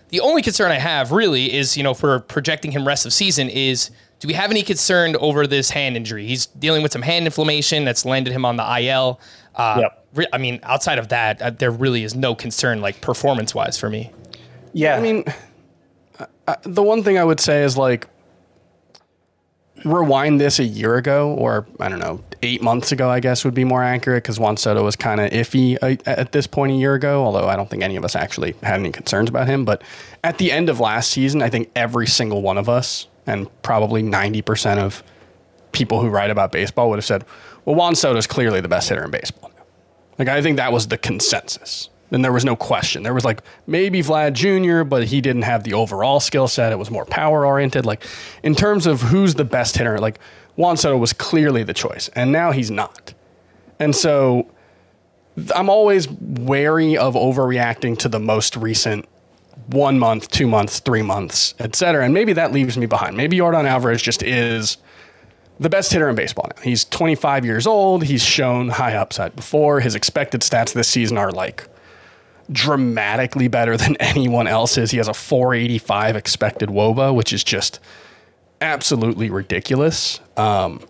[0.09, 3.49] The only concern I have really is, you know, for projecting him rest of season,
[3.49, 6.27] is do we have any concern over this hand injury?
[6.27, 9.19] He's dealing with some hand inflammation that's landed him on the IL.
[9.55, 10.05] Uh, Yep.
[10.15, 13.77] re- I mean, outside of that, uh, there really is no concern, like performance wise,
[13.77, 14.11] for me.
[14.73, 15.23] Yeah, I mean,
[16.47, 18.07] uh, the one thing I would say is like
[19.85, 23.53] rewind this a year ago, or I don't know, eight months ago, I guess would
[23.53, 26.75] be more accurate because Juan Soto was kind of iffy uh, at this point a
[26.75, 27.23] year ago.
[27.23, 29.65] Although I don't think any of us actually had any concerns about him.
[29.65, 29.83] But
[30.23, 34.01] at the end of last season, I think every single one of us, and probably
[34.01, 35.03] ninety percent of
[35.73, 37.25] people who write about baseball would have said,
[37.65, 39.51] "Well, Juan Soto is clearly the best hitter in baseball."
[40.17, 41.89] Like I think that was the consensus.
[42.11, 43.01] And there was no question.
[43.01, 46.71] There was like maybe Vlad Jr., but he didn't have the overall skill set.
[46.71, 47.87] It was more power oriented.
[47.87, 48.03] Like
[48.43, 50.19] in terms of who's the best hitter, like
[50.55, 53.15] Juan Soto was clearly the choice, and now he's not.
[53.79, 54.47] And so
[55.55, 59.07] I'm always wary of overreacting to the most recent
[59.67, 62.05] one month, two months, three months, et cetera.
[62.05, 63.17] And maybe that leaves me behind.
[63.17, 64.77] Maybe Jordan Alvarez just is
[65.59, 66.61] the best hitter in baseball now.
[66.61, 68.03] He's 25 years old.
[68.03, 69.79] He's shown high upside before.
[69.79, 71.67] His expected stats this season are like
[72.51, 74.91] dramatically better than anyone else's.
[74.91, 77.79] He has a 485 expected WOBA, which is just
[78.61, 80.19] absolutely ridiculous.
[80.37, 80.81] Um,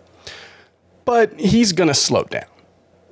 [1.04, 2.44] but he's going to slow down.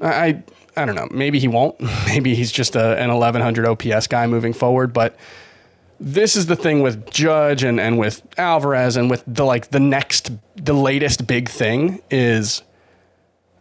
[0.01, 0.43] I,
[0.77, 1.09] I don't know.
[1.11, 1.79] Maybe he won't.
[2.07, 4.93] Maybe he's just a, an 1100 OPS guy moving forward.
[4.93, 5.17] But
[6.01, 9.81] this is the thing with Judge and, and with Alvarez and with the like the
[9.81, 12.63] next the latest big thing is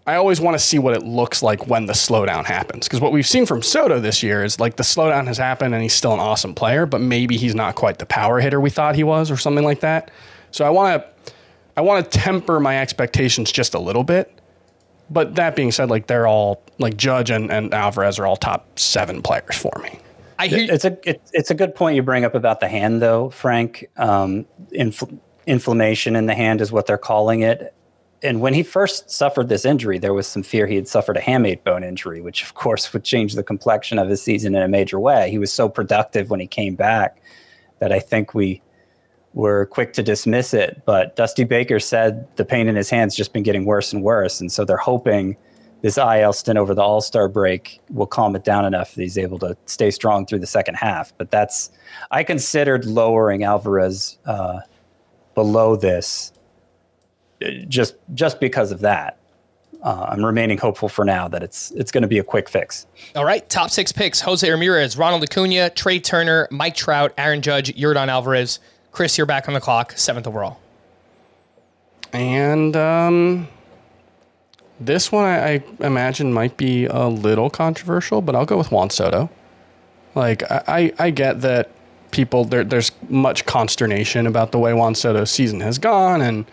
[0.07, 2.87] I always want to see what it looks like when the slowdown happens.
[2.87, 5.83] Because what we've seen from Soto this year is like the slowdown has happened and
[5.83, 8.95] he's still an awesome player, but maybe he's not quite the power hitter we thought
[8.95, 10.09] he was or something like that.
[10.49, 11.33] So I want to
[11.77, 14.37] I want to temper my expectations just a little bit.
[15.09, 18.79] But that being said, like they're all like Judge and, and Alvarez are all top
[18.79, 19.99] seven players for me.
[20.41, 22.99] I hear it's a it, it's a good point you bring up about the hand,
[22.99, 23.85] though, Frank.
[23.97, 27.75] Um, infl- inflammation in the hand is what they're calling it.
[28.23, 31.19] And when he first suffered this injury, there was some fear he had suffered a
[31.19, 34.67] hamate bone injury, which of course would change the complexion of his season in a
[34.67, 35.29] major way.
[35.29, 37.21] He was so productive when he came back
[37.79, 38.61] that I think we
[39.33, 40.81] were quick to dismiss it.
[40.85, 44.41] But Dusty Baker said the pain in his hands just been getting worse and worse,
[44.41, 45.37] and so they're hoping
[45.81, 49.17] this IL stint over the All Star break will calm it down enough that he's
[49.17, 51.13] able to stay strong through the second half.
[51.17, 51.71] But that's
[52.11, 54.59] I considered lowering Alvarez uh,
[55.33, 56.33] below this
[57.43, 59.17] uh, just just because of that.
[59.83, 62.85] Uh, I'm remaining hopeful for now that it's it's going to be a quick fix.
[63.15, 67.73] All right, top six picks: Jose Ramirez, Ronald Acuna, Trea Turner, Mike Trout, Aaron Judge,
[67.75, 68.59] Yordan Alvarez.
[68.91, 70.59] Chris, you're back on the clock, seventh overall.
[72.13, 73.47] And um,
[74.85, 78.89] this one I, I imagine might be a little controversial, but I'll go with Juan
[78.89, 79.29] Soto.
[80.15, 81.71] Like I, I I get that
[82.11, 86.45] people there there's much consternation about the way Juan Soto's season has gone, and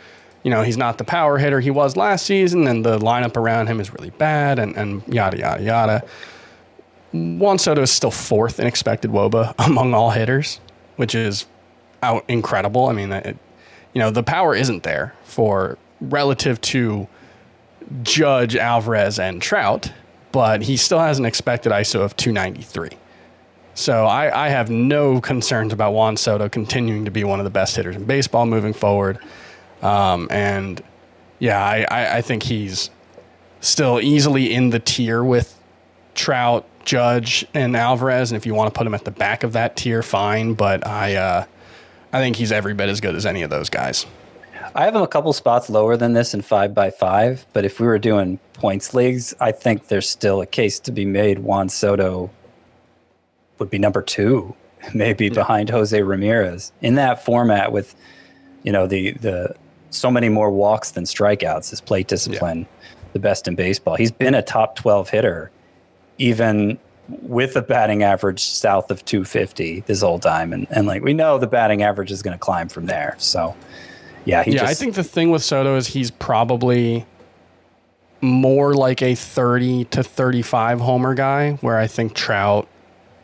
[0.42, 3.66] you know, he's not the power hitter he was last season, and the lineup around
[3.66, 6.04] him is really bad, and, and yada, yada, yada.
[7.12, 10.60] Juan Soto is still fourth in expected WOBA among all hitters,
[10.96, 11.46] which is
[12.02, 12.86] out incredible.
[12.86, 13.36] I mean, it,
[13.92, 17.08] you know, the power isn't there for relative to
[18.03, 19.92] Judge, Alvarez, and Trout,
[20.33, 22.90] but he still has an expected ISO of 293.
[23.74, 27.51] So I, I have no concerns about Juan Soto continuing to be one of the
[27.51, 29.18] best hitters in baseball moving forward.
[29.83, 30.83] Um, and
[31.38, 32.90] yeah, I, I, I think he's
[33.61, 35.57] still easily in the tier with
[36.16, 38.33] Trout, Judge, and Alvarez.
[38.33, 40.55] And if you want to put him at the back of that tier, fine.
[40.55, 41.44] But I, uh,
[42.12, 44.07] I think he's every bit as good as any of those guys.
[44.78, 47.80] I have him a couple spots lower than this in five by five, but if
[47.80, 51.40] we were doing points leagues, I think there's still a case to be made.
[51.40, 52.30] Juan Soto
[53.58, 54.54] would be number two,
[54.94, 55.34] maybe hmm.
[55.34, 57.96] behind Jose Ramirez in that format with,
[58.62, 59.56] you know, the the
[59.90, 61.70] so many more walks than strikeouts.
[61.70, 62.68] His plate discipline,
[63.14, 63.96] the best in baseball.
[63.96, 65.50] He's been a top twelve hitter,
[66.18, 71.14] even with a batting average south of 250 this whole time, and and like we
[71.14, 73.16] know the batting average is going to climb from there.
[73.18, 73.56] So,
[74.28, 77.06] yeah, yeah, just, I think the thing with Soto is he's probably
[78.20, 82.68] more like a 30 to 35 homer guy, where I think Trout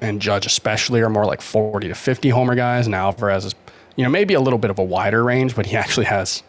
[0.01, 3.55] and Judge especially are more like 40 to 50 homer guys, and Alvarez is,
[3.97, 6.43] you know, maybe a little bit of a wider range, but he actually has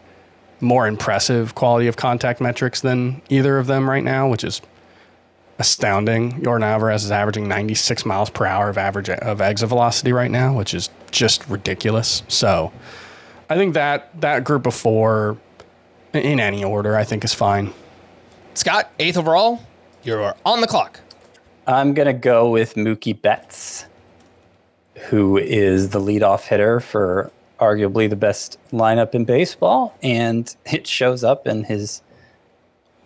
[0.60, 4.62] more impressive quality of contact metrics than either of them right now, which is
[5.58, 6.40] astounding.
[6.40, 10.56] Yordan Alvarez is averaging 96 miles per hour of average of exit velocity right now,
[10.56, 12.22] which is just ridiculous.
[12.28, 12.72] So,
[13.48, 15.36] I think that that group of four,
[16.12, 17.72] in any order, I think is fine.
[18.54, 19.60] Scott, eighth overall.
[20.02, 21.00] You're on the clock.
[21.66, 23.86] I'm going to go with Mookie Betts,
[25.10, 29.96] who is the leadoff hitter for arguably the best lineup in baseball.
[30.02, 32.02] And it shows up in his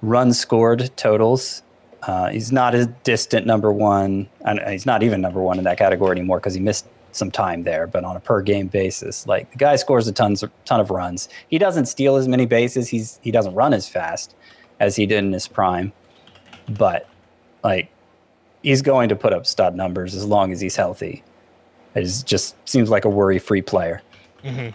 [0.03, 1.63] run scored totals.
[2.03, 4.29] Uh, he's not a distant number one.
[4.45, 7.63] And he's not even number one in that category anymore because he missed some time
[7.63, 7.87] there.
[7.87, 11.29] But on a per game basis, like the guy scores a tons ton of runs.
[11.49, 12.89] He doesn't steal as many bases.
[12.89, 14.35] He's he doesn't run as fast
[14.79, 15.93] as he did in his prime.
[16.69, 17.09] But
[17.63, 17.91] like
[18.63, 21.23] he's going to put up stud numbers as long as he's healthy.
[21.95, 24.03] It is- just seems like a worry-free player.
[24.45, 24.69] Mm-hmm.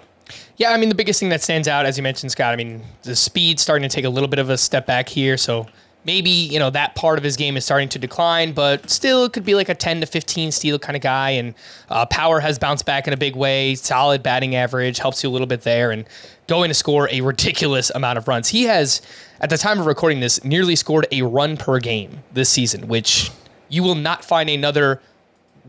[0.58, 2.52] Yeah, I mean the biggest thing that stands out, as you mentioned, Scott.
[2.54, 5.38] I mean the speed starting to take a little bit of a step back here,
[5.38, 5.68] so
[6.06, 9.34] maybe you know that part of his game is starting to decline, but still it
[9.34, 11.32] could be like a 10 to 15 steal kind of guy.
[11.32, 11.54] And
[11.90, 13.76] uh, power has bounced back in a big way.
[13.76, 16.06] Solid batting average helps you a little bit there, and
[16.48, 18.50] going to score a ridiculous amount of runs.
[18.50, 19.02] He has,
[19.42, 23.32] at the time of recording this, nearly scored a run per game this season, which
[23.70, 25.02] you will not find another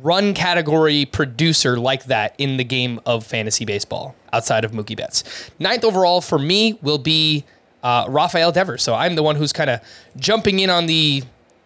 [0.03, 5.51] run category producer like that in the game of fantasy baseball outside of Mookie Betts.
[5.59, 7.45] Ninth overall for me will be
[7.83, 8.83] uh, Rafael Devers.
[8.83, 9.81] So I'm the one who's kind of
[10.17, 11.23] jumping in on the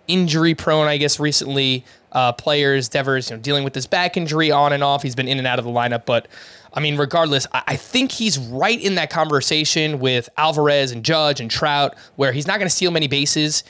[0.08, 2.88] injury prone, I guess, recently uh, players.
[2.88, 5.02] Devers, you know, dealing with this back injury on and off.
[5.02, 6.28] He's been in and out of the lineup, but
[6.72, 11.40] I mean, regardless, I, I think he's right in that conversation with Alvarez and Judge
[11.40, 13.64] and Trout, where he's not going to steal many bases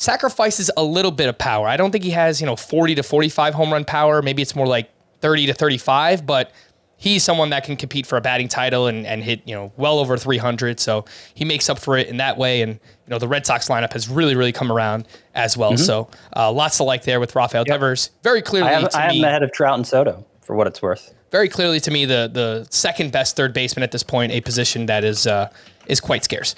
[0.00, 1.68] sacrifices a little bit of power.
[1.68, 4.22] I don't think he has, you know, 40 to 45 home run power.
[4.22, 6.52] Maybe it's more like 30 to 35, but
[7.00, 9.98] he's someone that can compete for a batting title and, and hit, you know, well
[9.98, 10.78] over 300.
[10.78, 12.62] So he makes up for it in that way.
[12.62, 15.76] And, you know, the Red Sox lineup has really, really come around as well.
[15.76, 18.10] So uh, lots to like there with Rafael Devers.
[18.22, 20.54] Very clearly I have, to I have me, him ahead of Trout and Soto for
[20.54, 21.14] what it's worth.
[21.30, 24.86] very clearly to me, the the second best third baseman at this point, a position
[24.86, 25.50] that is uh,
[25.86, 26.54] is quite scarce.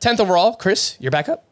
[0.00, 1.44] 10th overall, Chris, you're back up.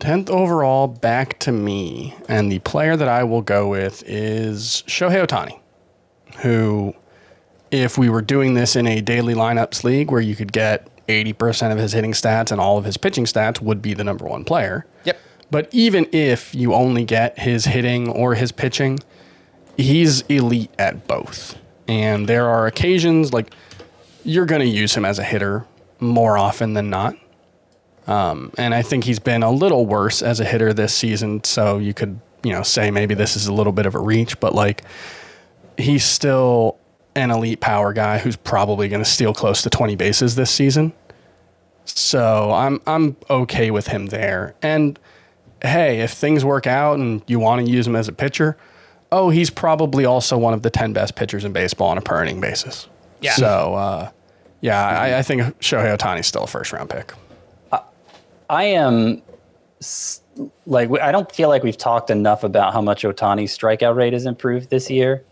[0.00, 2.14] 10th overall, back to me.
[2.28, 5.58] And the player that I will go with is Shohei Ohtani,
[6.38, 6.94] who,
[7.70, 11.72] if we were doing this in a daily lineups league where you could get 80%
[11.72, 14.44] of his hitting stats and all of his pitching stats, would be the number one
[14.44, 14.86] player.
[15.04, 15.18] Yep.
[15.50, 18.98] But even if you only get his hitting or his pitching,
[19.76, 21.56] he's elite at both.
[21.86, 23.52] And there are occasions like
[24.24, 25.64] you're going to use him as a hitter
[26.00, 27.16] more often than not.
[28.06, 31.44] Um, and I think he's been a little worse as a hitter this season.
[31.44, 34.38] So you could, you know, say maybe this is a little bit of a reach,
[34.40, 34.82] but like
[35.78, 36.76] he's still
[37.14, 40.92] an elite power guy who's probably going to steal close to 20 bases this season.
[41.86, 44.54] So I'm I'm okay with him there.
[44.60, 44.98] And
[45.62, 48.56] hey, if things work out and you want to use him as a pitcher,
[49.10, 52.22] oh, he's probably also one of the 10 best pitchers in baseball on a per
[52.22, 52.88] inning basis.
[53.20, 53.32] Yeah.
[53.32, 54.10] So, uh,
[54.60, 57.12] yeah, I, I think Shohei Ohtani's still a first round pick.
[58.50, 59.22] I am
[59.80, 60.22] s-
[60.66, 64.24] like I don't feel like we've talked enough about how much Ohtani's strikeout rate has
[64.26, 65.24] improved this year.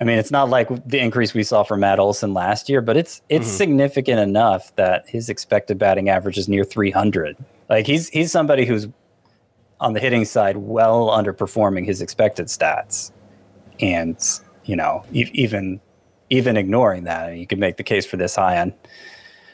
[0.00, 2.96] I mean, it's not like the increase we saw from Matt Olson last year, but
[2.96, 3.56] it's it's mm-hmm.
[3.56, 7.36] significant enough that his expected batting average is near 300.
[7.68, 8.88] Like he's he's somebody who's
[9.80, 13.12] on the hitting side well underperforming his expected stats,
[13.80, 14.18] and
[14.64, 15.80] you know e- even
[16.30, 18.74] even ignoring that, you could make the case for this high on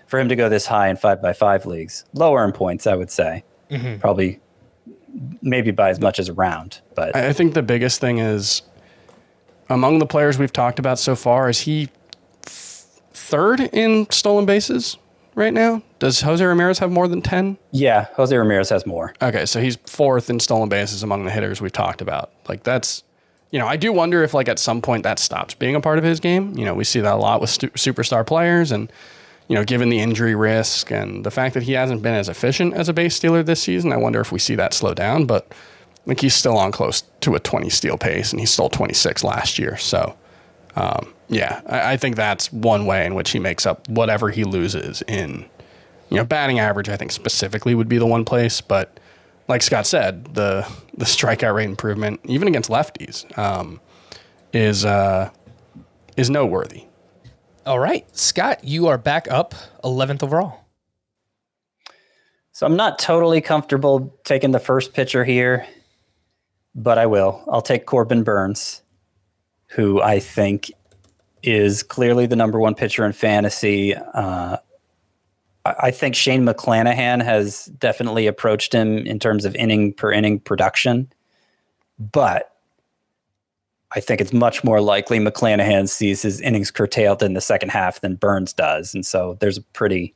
[0.06, 2.96] for him to go this high in five by five leagues, lower in points, I
[2.96, 4.00] would say, mm-hmm.
[4.00, 4.40] probably
[5.42, 6.80] maybe by as much as a round.
[6.94, 8.62] But I think the biggest thing is
[9.70, 11.88] among the players we've talked about so far, is he
[12.42, 14.98] third in stolen bases
[15.34, 15.82] right now?
[16.00, 17.56] Does Jose Ramirez have more than 10?
[17.70, 19.14] Yeah, Jose Ramirez has more.
[19.22, 22.30] Okay, so he's fourth in stolen bases among the hitters we've talked about.
[22.48, 23.04] Like that's
[23.50, 25.98] you know, I do wonder if like at some point that stops being a part
[25.98, 26.56] of his game.
[26.56, 28.92] You know, we see that a lot with stu- superstar players and
[29.48, 32.74] you know, given the injury risk and the fact that he hasn't been as efficient
[32.74, 35.52] as a base stealer this season, I wonder if we see that slow down, but
[36.10, 39.60] like he's still on close to a 20 steal pace, and he stole 26 last
[39.60, 39.76] year.
[39.76, 40.16] So,
[40.74, 44.42] um, yeah, I, I, think that's one way in which he makes up whatever he
[44.42, 45.46] loses in,
[46.08, 46.88] you know, batting average.
[46.88, 48.98] I think specifically would be the one place, but
[49.46, 53.80] like Scott said, the the strikeout rate improvement, even against lefties, um,
[54.52, 55.30] is uh,
[56.16, 56.86] is noteworthy.
[57.64, 60.64] All right, Scott, you are back up 11th overall.
[62.50, 65.68] So I'm not totally comfortable taking the first pitcher here
[66.74, 67.42] but I will.
[67.50, 68.82] I'll take Corbin Burnes,
[69.68, 70.70] who I think
[71.42, 73.94] is clearly the number one pitcher in fantasy.
[73.94, 74.58] Uh,
[75.64, 81.12] I think Shane McClanahan has definitely approached him in terms of inning per inning production,
[81.98, 82.54] but
[83.92, 88.00] I think it's much more likely McClanahan sees his innings curtailed in the second half
[88.00, 90.14] than Burnes does, and so there's a pretty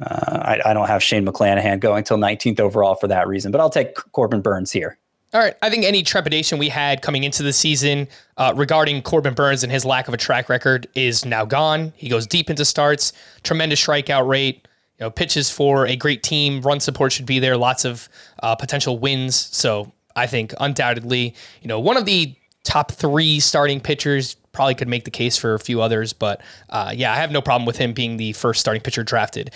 [0.00, 3.60] uh, I, I, don't have Shane McClanahan going till 19th overall for that reason, but
[3.60, 4.98] I'll take Corbin Burnes here.
[5.32, 5.54] All right.
[5.62, 9.70] I think any trepidation we had coming into the season uh, regarding Corbin Burnes and
[9.70, 11.92] his lack of a track record is now gone.
[11.96, 13.12] He goes deep into starts,
[13.44, 14.66] tremendous strikeout rate,
[14.98, 16.60] you know, pitches for a great team.
[16.62, 17.56] Run support should be there.
[17.56, 18.08] Lots of
[18.42, 19.36] uh, potential wins.
[19.36, 22.34] So I think undoubtedly, you know, one of the
[22.64, 26.12] top three starting pitchers probably could make the case for a few others.
[26.12, 29.52] But uh, yeah, I have no problem with him being the first starting pitcher drafted.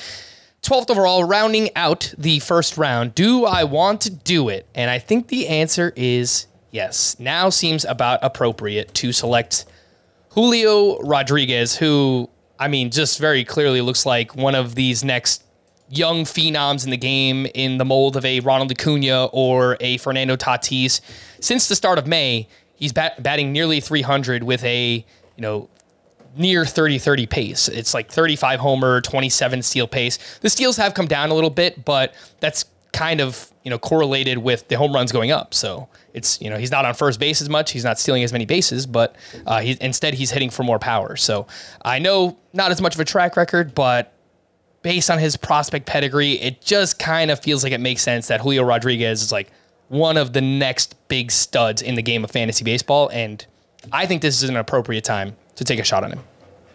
[0.64, 3.14] 12th overall, rounding out the first round.
[3.14, 4.66] Do I want to do it?
[4.74, 7.16] And I think the answer is yes.
[7.20, 9.66] Now seems about appropriate to select
[10.30, 15.44] Julio Rodriguez, who, I mean, just very clearly looks like one of these next
[15.90, 20.34] young phenoms in the game in the mold of a Ronald Acuna or a Fernando
[20.34, 21.00] Tatis.
[21.40, 25.04] Since the start of May, he's bat- batting nearly 300 with a,
[25.36, 25.68] you know,
[26.36, 27.68] near 30 30 pace.
[27.68, 30.38] It's like 35 homer, 27 steal pace.
[30.40, 34.38] The steals have come down a little bit, but that's kind of, you know, correlated
[34.38, 35.52] with the home runs going up.
[35.52, 37.72] So it's, you know, he's not on first base as much.
[37.72, 39.16] He's not stealing as many bases, but
[39.46, 41.16] uh, he, instead he's hitting for more power.
[41.16, 41.46] So
[41.84, 44.12] I know not as much of a track record, but
[44.82, 48.40] based on his prospect pedigree, it just kind of feels like it makes sense that
[48.40, 49.50] Julio Rodriguez is like
[49.88, 53.08] one of the next big studs in the game of fantasy baseball.
[53.12, 53.44] And
[53.92, 56.20] I think this is an appropriate time to take a shot on him?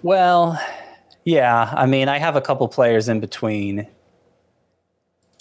[0.03, 0.59] Well,
[1.25, 1.73] yeah.
[1.75, 3.87] I mean, I have a couple players in between.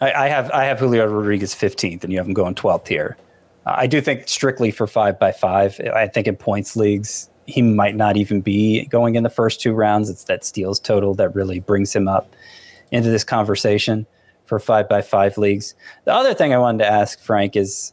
[0.00, 3.16] I, I have I have Julio Rodriguez 15th, and you have him going 12th here.
[3.66, 5.80] I do think strictly for five by five.
[5.94, 9.72] I think in points leagues he might not even be going in the first two
[9.72, 10.10] rounds.
[10.10, 12.34] It's that steals total that really brings him up
[12.90, 14.06] into this conversation
[14.44, 15.74] for five by five leagues.
[16.04, 17.92] The other thing I wanted to ask Frank is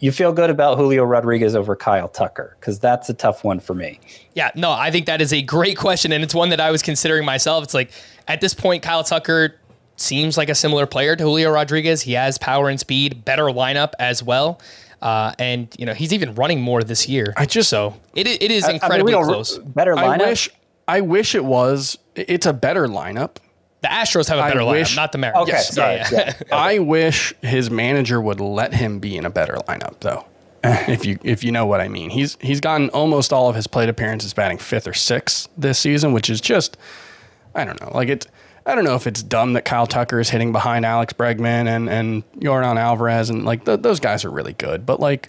[0.00, 2.56] you feel good about Julio Rodriguez over Kyle Tucker?
[2.60, 4.00] Because that's a tough one for me.
[4.34, 6.12] Yeah, no, I think that is a great question.
[6.12, 7.64] And it's one that I was considering myself.
[7.64, 7.90] It's like
[8.28, 9.56] at this point, Kyle Tucker
[9.96, 12.02] seems like a similar player to Julio Rodriguez.
[12.02, 14.60] He has power and speed, better lineup as well.
[15.00, 17.34] Uh, and you know he's even running more this year.
[17.36, 19.58] I just so it it is incredibly I mean, close.
[19.58, 20.20] Better lineup.
[20.22, 20.50] I wish
[20.88, 21.98] I wish it was.
[22.14, 23.36] It's a better lineup.
[23.84, 25.42] The Astros have a better I lineup, not the Mariners.
[25.42, 25.74] Okay, yes.
[25.74, 25.96] sorry.
[25.96, 26.32] Yeah, yeah.
[26.48, 26.56] yeah.
[26.56, 30.24] I wish his manager would let him be in a better lineup, though.
[30.64, 33.66] if you if you know what I mean, he's he's gotten almost all of his
[33.66, 36.78] plate appearances batting fifth or sixth this season, which is just
[37.54, 37.90] I don't know.
[37.92, 38.26] Like it,
[38.64, 41.90] I don't know if it's dumb that Kyle Tucker is hitting behind Alex Bregman and
[41.90, 45.28] and Yordan Alvarez and like th- those guys are really good, but like,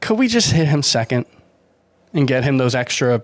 [0.00, 1.26] could we just hit him second
[2.12, 3.22] and get him those extra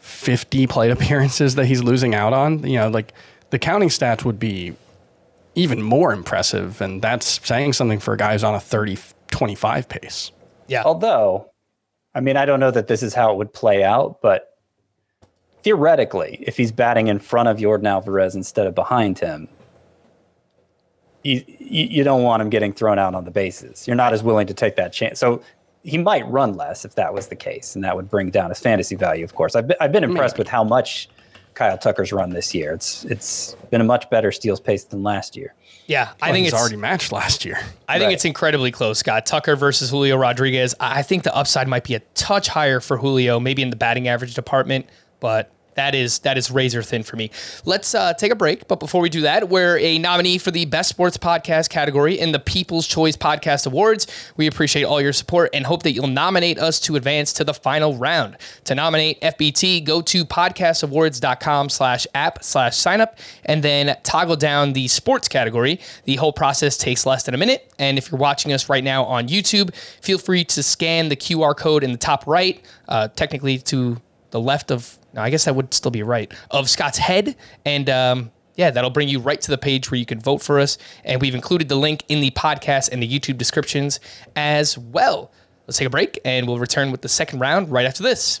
[0.00, 2.66] fifty plate appearances that he's losing out on?
[2.66, 3.14] You know, like
[3.52, 4.74] the counting stats would be
[5.54, 6.80] even more impressive.
[6.80, 8.98] And that's saying something for a guy who's on a 30
[9.30, 10.32] 25 pace.
[10.68, 10.82] Yeah.
[10.84, 11.50] Although,
[12.14, 14.58] I mean, I don't know that this is how it would play out, but
[15.62, 19.48] theoretically, if he's batting in front of Yordan Alvarez instead of behind him,
[21.22, 23.86] you, you don't want him getting thrown out on the bases.
[23.86, 25.20] You're not as willing to take that chance.
[25.20, 25.42] So
[25.82, 28.60] he might run less if that was the case, and that would bring down his
[28.60, 29.24] fantasy value.
[29.24, 31.08] Of course, I've been, I've been impressed with how much
[31.54, 32.72] Kyle Tucker's run this year.
[32.72, 35.54] It's it's been a much better steals pace than last year.
[35.86, 37.58] Yeah, I Well, think he's it's already matched last year.
[37.88, 38.12] I think Right.
[38.14, 39.26] it's incredibly close, Scott.
[39.26, 40.74] Tucker versus Julio Rodriguez.
[40.80, 43.76] I I think the upside might be a touch higher for Julio, maybe in the
[43.76, 44.86] batting average department,
[45.20, 47.30] but that is that is razor thin for me.
[47.64, 50.64] Let's uh, take a break, but before we do that, we're a nominee for the
[50.66, 54.06] best sports podcast category in the People's Choice Podcast Awards.
[54.36, 57.54] We appreciate all your support and hope that you'll nominate us to advance to the
[57.54, 58.36] final round.
[58.64, 64.72] To nominate FBT, go to podcastawards.com slash app slash sign up and then toggle down
[64.72, 65.80] the sports category.
[66.04, 67.72] The whole process takes less than a minute.
[67.78, 71.56] And if you're watching us right now on YouTube, feel free to scan the QR
[71.56, 74.00] code in the top right, uh, technically to
[74.30, 77.36] the left of, no, I guess that would still be right, of Scott's head.
[77.64, 80.58] And um, yeah, that'll bring you right to the page where you can vote for
[80.60, 80.78] us.
[81.04, 84.00] And we've included the link in the podcast and the YouTube descriptions
[84.36, 85.30] as well.
[85.66, 88.40] Let's take a break and we'll return with the second round right after this.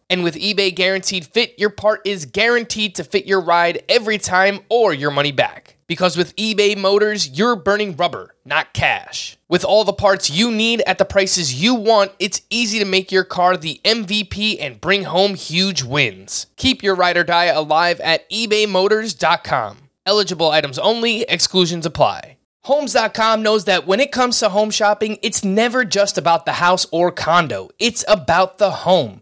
[0.11, 4.59] And with eBay Guaranteed Fit, your part is guaranteed to fit your ride every time
[4.67, 5.77] or your money back.
[5.87, 9.37] Because with eBay Motors, you're burning rubber, not cash.
[9.47, 13.09] With all the parts you need at the prices you want, it's easy to make
[13.09, 16.47] your car the MVP and bring home huge wins.
[16.57, 19.77] Keep your ride or die alive at ebaymotors.com.
[20.05, 22.35] Eligible items only, exclusions apply.
[22.65, 26.85] Homes.com knows that when it comes to home shopping, it's never just about the house
[26.91, 29.21] or condo, it's about the home.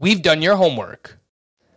[0.00, 1.18] We've done your homework.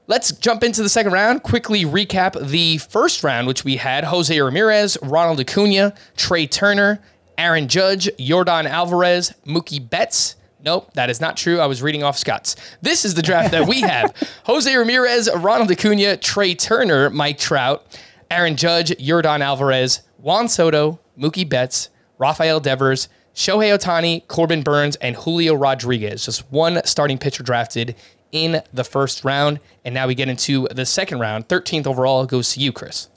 [0.07, 1.43] Let's jump into the second round.
[1.43, 7.01] Quickly recap the first round, which we had Jose Ramirez, Ronald Acuna, Trea Turner,
[7.37, 10.37] Aaron Judge, Yordan Alvarez, Mookie Betts.
[10.63, 11.59] Nope, that is not true.
[11.59, 12.55] I was reading off Scott's.
[12.81, 14.15] This is the draft that we have
[14.45, 17.99] Jose Ramirez, Ronald Acuna, Trea Turner, Mike Trout,
[18.31, 25.15] Aaron Judge, Yordan Alvarez, Juan Soto, Mookie Betts, Rafael Devers, Shohei Ohtani, Corbin Burnes, and
[25.15, 26.25] Julio Rodriguez.
[26.25, 27.95] Just one starting pitcher drafted
[28.31, 29.59] in the first round.
[29.83, 31.47] And now we get into the second round.
[31.47, 33.09] 13th overall goes to you, Chris.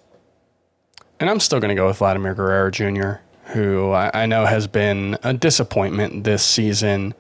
[1.19, 3.21] And I'm still going to go with Vladimir Guerrero Jr.,
[3.53, 7.15] who I, know has been a disappointment this season,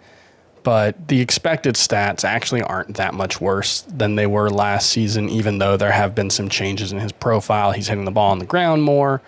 [0.64, 5.58] but the expected stats actually aren't that much worse than they were last season, even
[5.58, 7.72] though there have been some changes in his profile.
[7.72, 9.22] He's hitting the ball on the ground more.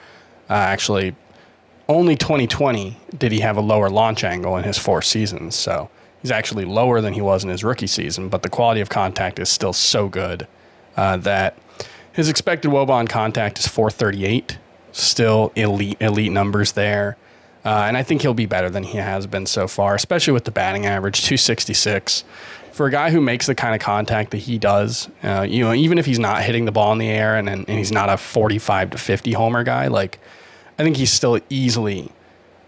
[0.50, 1.14] Uh, actually,
[1.89, 5.55] only 2020 did he have a lower launch angle in his four seasons.
[5.55, 5.89] So
[6.20, 9.39] he's actually lower than he was in his rookie season, but the quality of contact
[9.39, 10.47] is still so good
[10.97, 11.57] uh, that
[12.12, 14.59] his expected woba on contact is 438.
[14.93, 17.16] Still elite, elite numbers there.
[17.64, 20.45] Uh, and I think he'll be better than he has been so far, especially with
[20.45, 22.24] the batting average, 266.
[22.72, 25.74] For a guy who makes the kind of contact that he does, uh, you know,
[25.74, 28.16] even if he's not hitting the ball in the air and, and he's not a
[28.16, 30.18] 45 to 50 homer guy, like
[30.79, 32.12] I think he's still easily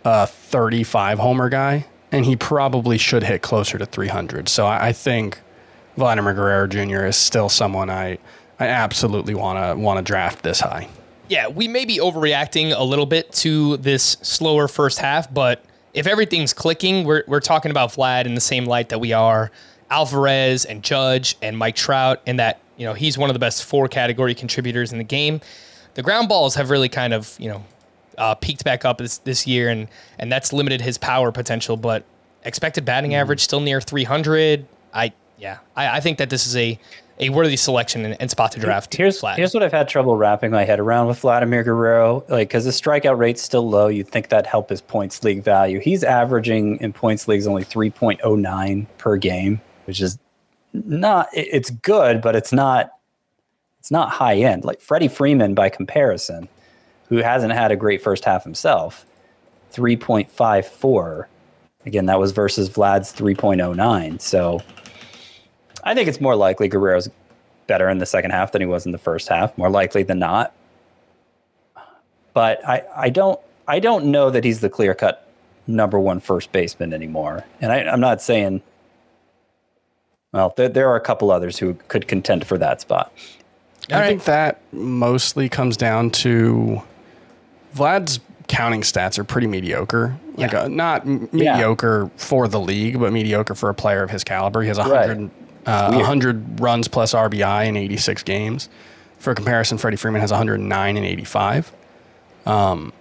[0.05, 4.49] a 35 homer guy, and he probably should hit closer to 300.
[4.49, 5.41] So I, I think
[5.97, 7.07] Vladimir Guerrero Jr.
[7.07, 8.19] is still someone I,
[8.59, 10.89] I absolutely want to want to draft this high.
[11.29, 16.07] Yeah, we may be overreacting a little bit to this slower first half, but if
[16.07, 19.51] everything's clicking, we're, we're talking about Vlad in the same light that we are
[19.91, 23.65] Alvarez and Judge and Mike Trout, and that, you know, he's one of the best
[23.65, 25.41] four category contributors in the game.
[25.95, 27.65] The ground balls have really kind of, you know,
[28.21, 32.05] uh, peaked back up this, this year, and, and that's limited his power potential, but
[32.45, 34.67] expected batting average still near 300.
[34.95, 36.79] I, yeah, I, I think that this is a,
[37.19, 38.95] a worthy selection and, and spot to draft.
[38.95, 39.37] Here's Vlad.
[39.37, 42.25] here's what I've had trouble wrapping my head around with Vladimir Guerrero.
[42.29, 45.81] Like, because his strikeout rate's still low, you'd think that'd help his points league value.
[45.81, 50.19] He's averaging in points leagues only 3.09 per game, which is
[50.73, 51.29] not.
[51.35, 52.91] it- It's good, but it's not.
[53.79, 54.65] It's not high end.
[54.65, 56.49] Like Freddie Freeman, by comparison,
[57.11, 59.05] who hasn't had a great first half himself,
[59.73, 61.27] 3.54.
[61.85, 64.21] Again, that was versus Vlad's 3.09.
[64.21, 64.61] So
[65.85, 67.11] I think it's more likely Guerrero's
[67.67, 70.19] better in the second half than he was in the first half, more likely than
[70.19, 70.55] not.
[72.33, 75.29] But I, I don't I don't know that he's the clear cut
[75.67, 77.45] number one first baseman anymore.
[77.61, 78.63] And I, I'm not saying
[80.33, 83.13] well, there, there are a couple others who could contend for that spot.
[83.91, 86.83] I think that mostly comes down to
[87.75, 90.17] Vlad's counting stats are pretty mediocre.
[90.37, 90.63] Like Yeah.
[90.63, 91.53] uh, not m- Yeah.
[91.55, 94.63] mediocre for the league, but mediocre for a player of his caliber.
[94.63, 95.31] He has 100,
[95.67, 98.69] uh, 100 runs plus RBI in 86 games.
[99.19, 101.71] For comparison, Freddie Freeman has 109 and 85.
[102.47, 102.93] Um,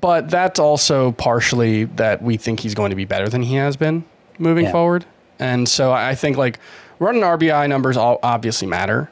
[0.00, 3.76] but that's also partially that we think he's going to be better than he has
[3.76, 4.04] been
[4.38, 4.72] moving Yeah.
[4.72, 5.04] forward.
[5.38, 6.58] And so I think like
[6.98, 9.10] running RBI numbers all obviously matter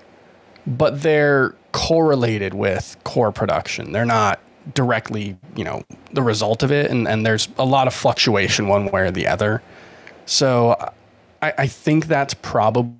[0.67, 3.93] but they're correlated with core production.
[3.93, 4.39] They're not
[4.75, 5.83] directly, you know,
[6.13, 6.91] the result of it.
[6.91, 9.63] And, and there's a lot of fluctuation one way or the other.
[10.27, 10.77] So
[11.43, 12.95] I, I think that's probably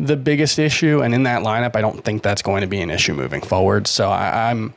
[0.00, 1.02] the biggest issue.
[1.02, 3.86] And in that lineup, I don't think that's going to be an issue moving forward.
[3.86, 4.74] So I, I'm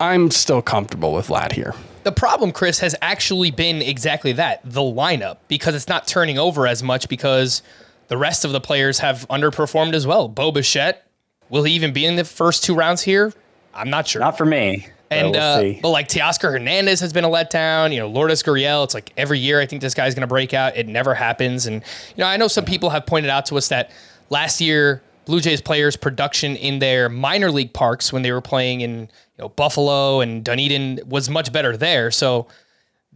[0.00, 1.74] I'm still comfortable with Vlad here.
[2.02, 6.66] The problem, Chris, has actually been exactly that the lineup, because it's not turning over
[6.66, 7.62] as much because
[8.08, 10.26] the rest of the players have underperformed as well.
[10.26, 11.06] Bo Bichette,
[11.48, 13.32] will he even be in the first two rounds here?
[13.72, 14.20] I'm not sure.
[14.20, 14.88] Not for me.
[15.14, 17.92] But and we'll uh, but like Teoscar Hernandez has been a letdown.
[17.92, 18.84] You know, Lourdes Gurriel.
[18.84, 20.76] It's like every year I think this guy's going to break out.
[20.76, 21.66] It never happens.
[21.66, 21.76] And
[22.16, 23.90] you know, I know some people have pointed out to us that
[24.30, 28.80] last year Blue Jays players' production in their minor league parks when they were playing
[28.80, 29.08] in you
[29.38, 32.10] know Buffalo and Dunedin was much better there.
[32.10, 32.46] So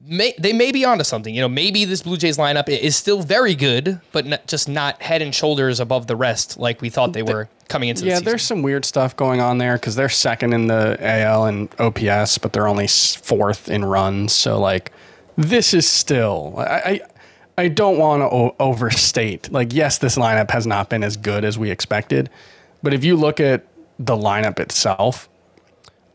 [0.05, 1.35] may, they may be onto something.
[1.35, 5.01] You know, maybe this Blue Jays lineup is still very good, but not, just not
[5.03, 8.15] head and shoulders above the rest like we thought they were coming into the Yeah,
[8.17, 8.25] season.
[8.27, 12.39] there's some weird stuff going on there because they're second in the AL and OPS,
[12.39, 14.33] but they're only fourth in runs.
[14.33, 14.93] So like,
[15.37, 17.01] this is still I I,
[17.65, 19.51] I don't want to o- overstate.
[19.51, 22.31] Like, yes, this lineup has not been as good as we expected,
[22.83, 23.67] but if you look at
[23.99, 25.29] the lineup itself,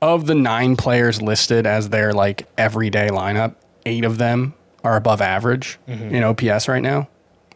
[0.03, 3.55] of the nine players listed as their like everyday lineup,
[3.85, 4.53] eight of them
[4.83, 6.15] are above average mm-hmm.
[6.15, 7.07] in OPS right now.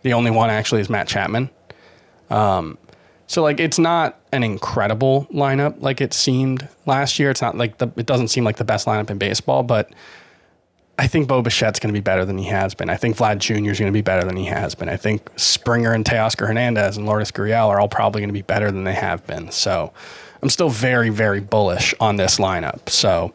[0.03, 1.49] The only one actually is Matt Chapman.
[2.29, 2.77] Um,
[3.27, 7.31] so like it's not an incredible lineup like it seemed last year.
[7.31, 9.91] It's not like the it doesn't seem like the best lineup in baseball, but
[10.97, 12.89] I think Bo Bichette's going to be better than he has been.
[12.89, 13.71] I think Vlad Jr.
[13.71, 14.87] is going to be better than he has been.
[14.87, 18.43] I think Springer and Teoscar Hernandez and Lourdes Gurriel are all probably going to be
[18.43, 19.51] better than they have been.
[19.51, 19.91] So
[20.41, 22.89] I'm still very very bullish on this lineup.
[22.89, 23.33] So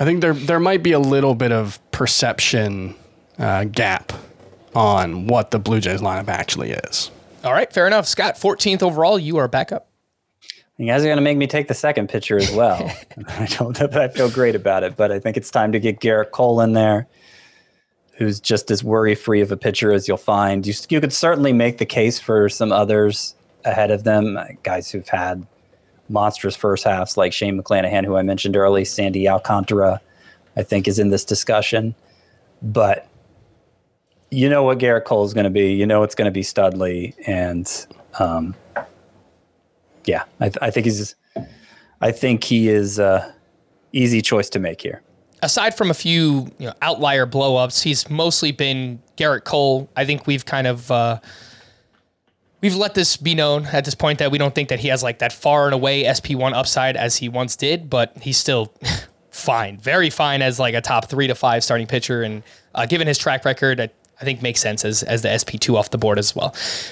[0.00, 2.94] I think there there might be a little bit of perception
[3.38, 4.12] uh, gap
[4.74, 7.10] on what the Blue Jays lineup actually is.
[7.44, 8.06] All right, fair enough.
[8.06, 9.88] Scott, 14th overall, you are back up.
[10.78, 12.78] You guys are going to make me take the second pitcher as well.
[13.28, 15.78] I don't know that I feel great about it, but I think it's time to
[15.78, 17.06] get Gerrit Cole in there,
[18.14, 20.66] who's just as worry free of a pitcher as you'll find.
[20.66, 24.90] You, you could certainly make the case for some others ahead of them, uh, guys
[24.90, 25.46] who've had
[26.08, 30.00] monstrous first halves like Shane McClanahan, who I mentioned early, Sandy Alcantara,
[30.56, 31.94] I think is in this discussion.
[32.62, 33.08] But
[34.30, 35.72] you know what Gerrit Cole is going to be.
[35.72, 37.70] You know it's going to be Studley, and
[38.18, 38.54] um,
[40.04, 41.14] yeah, I, th- I think he's.
[42.00, 43.34] I think he is a
[43.92, 45.00] easy choice to make here.
[45.42, 49.88] aside from a few you know, outlier blowups, he's mostly been Gerrit Cole.
[49.96, 51.20] I think we've kind of uh,
[52.64, 55.02] we've let this be known at this point that we don't think that he has
[55.02, 58.72] like that far and away SP one upside as he once did, but he's still
[59.30, 62.42] fine, very fine as like a top three to five starting pitcher, and
[62.74, 63.90] uh, given his track record,
[64.20, 66.50] I think makes sense as as the SP two off the board as well.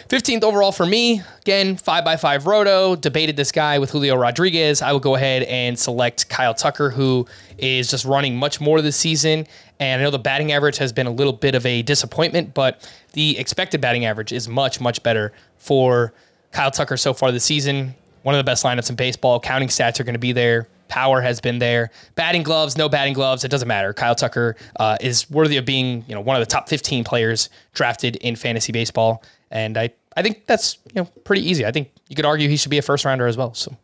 [0.09, 2.97] Fifteenth overall for me, again five by five roto.
[2.97, 4.83] Debated this guy with Julio Rodriguez.
[4.83, 7.27] I will go ahead and select Kyle Tucker, who
[7.59, 9.47] is just running much more this season.
[9.79, 12.89] And I know the batting average has been a little bit of a disappointment, but
[13.13, 16.13] the expected batting average is much much better for
[16.51, 17.95] Kyle Tucker so far this season.
[18.23, 19.41] One of the best lineups in baseball.
[19.41, 20.69] Counting stats are going to be there.
[20.89, 21.91] Power has been there.
[22.15, 23.93] Batting gloves, no batting gloves, it doesn't matter.
[23.93, 27.49] Kyle Tucker uh, is worthy of being, you know, one of the top 15 players
[27.75, 31.65] drafted in fantasy baseball, and I, I think that's you know pretty easy.
[31.65, 33.55] I think you could argue he should be a first rounder as well.
[33.55, 33.75] So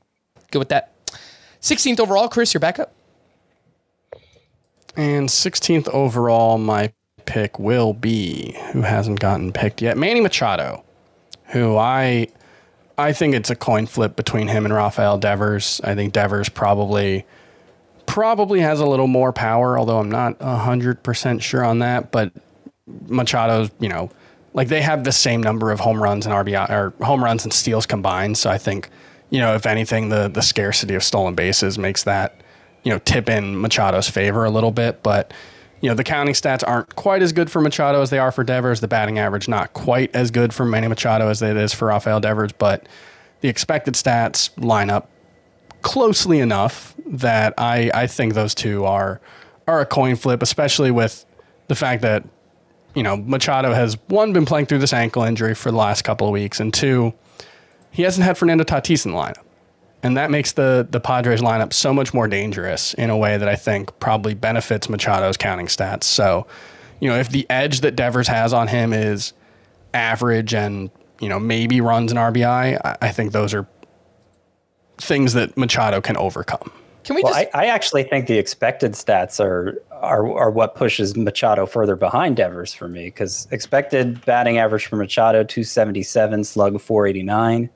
[0.51, 0.93] good with that.
[1.61, 2.95] 16th overall, Chris, you're back up.
[4.97, 6.93] And 16th overall, my
[7.25, 10.85] pick will be who hasn't gotten picked yet Manny Machado,
[11.47, 12.29] who I
[12.99, 15.81] I think it's a coin flip between him and Rafael Devers.
[15.85, 17.25] I think Devers probably
[18.07, 22.11] probably has a little more power, although I'm not hundred percent sure on that.
[22.11, 22.33] But
[23.07, 24.11] Machado's, you know,
[24.53, 27.53] like they have the same number of home runs and RBI or home runs and
[27.53, 28.37] steals combined.
[28.37, 28.91] So I think,
[29.31, 32.41] you know, if anything, the the scarcity of stolen bases makes that,
[32.83, 35.05] you know, tip in Machado's favor a little bit.
[35.05, 35.33] But
[35.81, 38.45] you know, the counting stats aren't quite as good for Machado as they are for
[38.45, 38.81] Devers.
[38.81, 42.21] The batting average not quite as good for Manny Machado as it is for Rafael
[42.21, 42.87] Devers, but
[43.41, 45.09] the expected stats line up
[45.83, 49.21] closely enough that I, I think those two are
[49.67, 51.25] are a coin flip, especially with
[51.69, 52.25] the fact that
[52.95, 56.27] you know Machado has one been playing through this ankle injury for the last couple
[56.27, 57.15] of weeks, and two,
[57.91, 59.45] he hasn't had Fernando Tatis in the lineup,
[60.03, 63.49] and that makes the the Padres lineup so much more dangerous in a way that
[63.49, 66.05] I think probably benefits Machado's counting stats.
[66.05, 66.47] So,
[67.01, 69.33] you know, if the edge that Devers has on him is
[69.95, 70.91] average and
[71.21, 73.67] you know maybe runs an RBI, I, I think those are
[74.99, 76.71] things that Machado can overcome.
[77.05, 80.77] Can we Well, just I, I actually think the expected stats are are, are what
[80.77, 86.81] pushes Machado further behind Devers for me because expected batting average for Machado 277, slug
[86.81, 87.71] 489.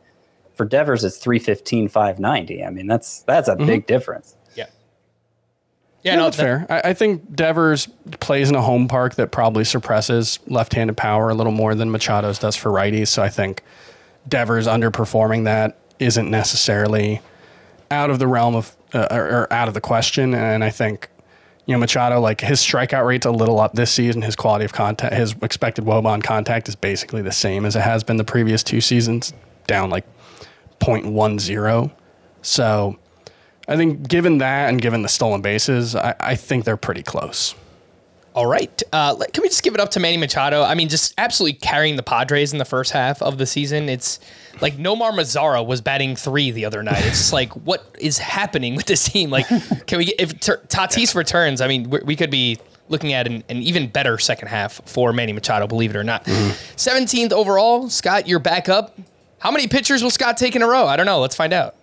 [0.62, 2.64] For Devers, it's 315, 590.
[2.64, 4.36] I mean, that's that's a big difference.
[4.54, 4.66] yeah.
[6.04, 6.66] Yeah, no, that's that- fair.
[6.70, 7.88] I, I think Devers
[8.20, 12.38] plays in a home park that probably suppresses left-handed power a little more than Machado's
[12.38, 13.08] does for righties.
[13.08, 13.64] So I think
[14.28, 17.20] Devers underperforming that isn't necessarily
[17.90, 20.32] out of the realm of uh, or, or out of the question.
[20.32, 21.08] And I think
[21.66, 24.22] you know Machado, like his strikeout rate's a little up this season.
[24.22, 27.82] His quality of contact, his expected woba on contact is basically the same as it
[27.82, 29.32] has been the previous two seasons,
[29.66, 30.04] down like
[30.82, 31.92] 0.10.
[32.42, 32.98] So.
[33.68, 37.54] I think given that and given the stolen bases, I, I think they're pretty close.
[38.34, 38.82] All right.
[38.92, 40.62] Uh, can we just give it up to Manny Machado?
[40.62, 43.88] I mean, just absolutely carrying the Padres in the first half of the season.
[43.88, 44.20] It's
[44.60, 47.04] like Nomar Mazara was batting three the other night.
[47.06, 49.30] It's just like, what is happening with this team?
[49.30, 49.46] Like,
[49.86, 52.58] can we get, if Tatis returns, I mean, we we could be
[52.88, 56.24] looking at an, an even better second half for Manny Machado, believe it or not.
[56.24, 58.98] 17th overall, Scott, you're back up.
[59.42, 60.86] How many pitchers will Scott take in a row?
[60.86, 61.18] I don't know.
[61.18, 61.74] Let's find out.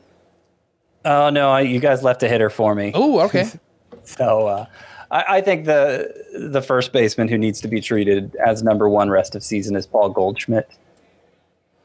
[1.03, 2.91] Oh no, I, you guys left a hitter for me.
[2.95, 3.49] Oh, okay.
[4.05, 4.65] So uh,
[5.11, 9.11] I, I think the the first baseman who needs to be treated as number one
[9.11, 10.67] rest of season is Paul Goldschmidt,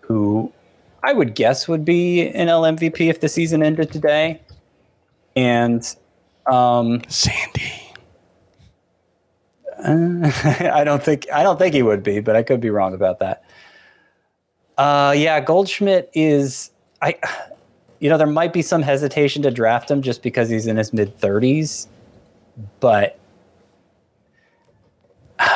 [0.01, 0.51] who
[1.03, 4.41] I would guess would be an LMVP if the season ended today.
[5.37, 5.85] And
[6.51, 7.73] um, Sandy.
[9.85, 13.19] I don't think I don't think he would be, but I could be wrong about
[13.19, 13.44] that.
[14.77, 16.71] Uh, yeah, Goldschmidt is
[17.01, 17.17] I.
[18.01, 20.93] You know, there might be some hesitation to draft him just because he's in his
[20.93, 21.89] mid thirties,
[22.81, 23.19] but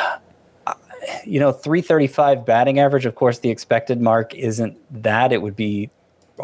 [1.25, 3.05] you know, three thirty five batting average.
[3.05, 5.31] Of course, the expected mark isn't that.
[5.31, 5.89] It would be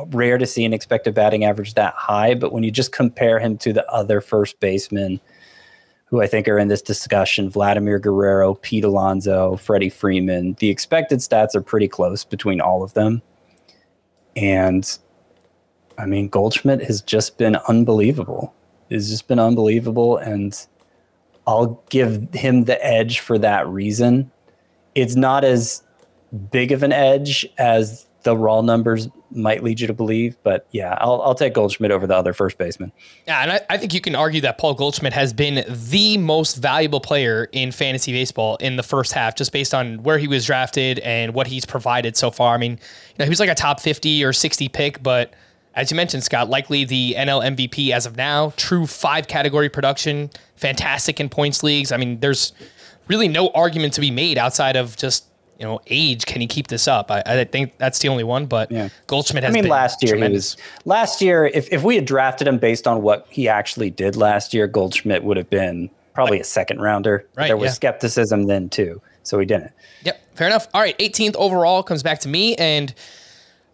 [0.07, 3.57] rare to see an expected batting average that high, but when you just compare him
[3.59, 5.21] to the other first basemen
[6.15, 10.53] who I think are in this discussion Vladimir Guerrero, Pete Alonso, Freddie Freeman.
[10.59, 13.21] The expected stats are pretty close between all of them.
[14.37, 14.97] And
[15.97, 18.53] I mean, Goldschmidt has just been unbelievable.
[18.89, 20.15] It's just been unbelievable.
[20.15, 20.57] And
[21.45, 24.31] I'll give him the edge for that reason.
[24.95, 25.83] It's not as
[26.49, 30.97] big of an edge as the raw numbers might lead you to believe, but yeah,
[30.99, 32.91] I'll, I'll take Goldschmidt over the other first baseman.
[33.27, 36.55] Yeah, and I, I think you can argue that Paul Goldschmidt has been the most
[36.55, 40.45] valuable player in fantasy baseball in the first half, just based on where he was
[40.45, 42.55] drafted and what he's provided so far.
[42.55, 45.33] I mean, you know, he was like a top 50 or 60 pick, but
[45.75, 50.29] as you mentioned, Scott, likely the NL MVP as of now, true five category production,
[50.55, 51.91] fantastic in points leagues.
[51.91, 52.53] I mean, there's
[53.07, 55.25] really no argument to be made outside of just,
[55.59, 56.25] you know, age.
[56.25, 57.09] Can he keep this up?
[57.11, 58.89] I, I think that's the only one, but Yeah.
[59.07, 60.55] Goldschmidt I has mean, been last year tremendous.
[60.55, 60.85] he was.
[60.85, 64.53] Last year, if, if we had drafted him based on what he actually did last
[64.53, 67.25] year, Goldschmidt would have been probably a second rounder.
[67.35, 67.73] Right, There was yeah.
[67.73, 69.71] skepticism then too, so he didn't.
[70.03, 70.67] Yep, fair enough.
[70.73, 72.93] All right, 18th overall comes back to me, and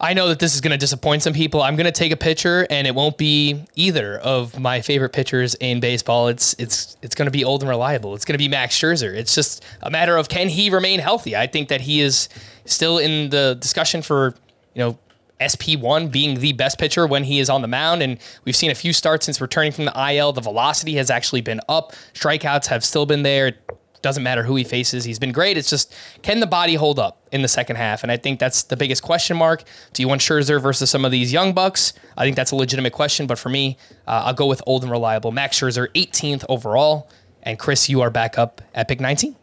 [0.04, 1.62] I know that this is going to disappoint some people.
[1.62, 5.54] I'm going to take a pitcher, and it won't be either of my favorite pitchers
[5.56, 6.28] in baseball.
[6.28, 8.16] It's it's it's going to be old and reliable.
[8.16, 9.14] It's going to be Max Scherzer.
[9.14, 11.36] It's just a matter of can he remain healthy.
[11.36, 12.30] I think that he is
[12.66, 14.34] still in the discussion for
[14.74, 14.98] you know
[15.40, 18.02] SP1 being the best pitcher when he is on the mound.
[18.02, 20.34] And we've seen a few starts since returning from the IL.
[20.34, 21.94] The velocity has actually been up.
[22.14, 23.54] Strikeouts have still been there.
[24.02, 25.04] Doesn't matter who he faces.
[25.04, 25.58] He's been great.
[25.58, 28.04] It's just, can the body hold up in the second half?
[28.04, 29.64] And I think that's the biggest question mark.
[29.94, 31.94] Do you want Scherzer versus some of these young bucks?
[32.18, 33.28] I think that's a legitimate question.
[33.28, 33.78] But for me,
[34.08, 35.32] uh, I'll go with old and reliable.
[35.32, 37.10] Max Scherzer, 18th overall.
[37.44, 39.36] And Chris, you are back up at pick 19.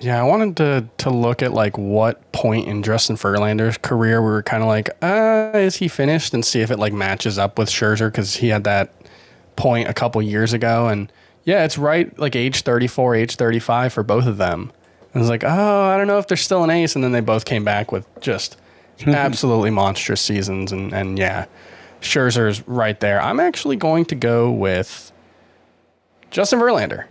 [0.00, 4.28] Yeah, I wanted to to look at like what point in Justin Verlander's career we
[4.28, 7.58] were kind of like, uh, is he finished, and see if it like matches up
[7.58, 8.94] with Scherzer because he had that
[9.56, 11.12] point a couple years ago, and
[11.48, 14.70] yeah, it's right like age thirty four, age thirty five for both of them.
[15.14, 17.20] I was like, oh, I don't know if they're still an ace, and then they
[17.22, 18.58] both came back with just
[19.06, 21.46] absolutely monstrous seasons, and and yeah,
[22.02, 23.18] Scherzer's right there.
[23.22, 25.10] I'm actually going to go with
[26.30, 27.06] Justin Verlander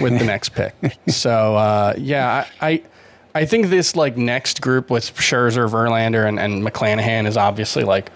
[0.00, 0.74] with the next pick.
[1.06, 2.82] So uh, yeah, I, I
[3.36, 8.08] I think this like next group with Scherzer, Verlander, and, and McClanahan is obviously like,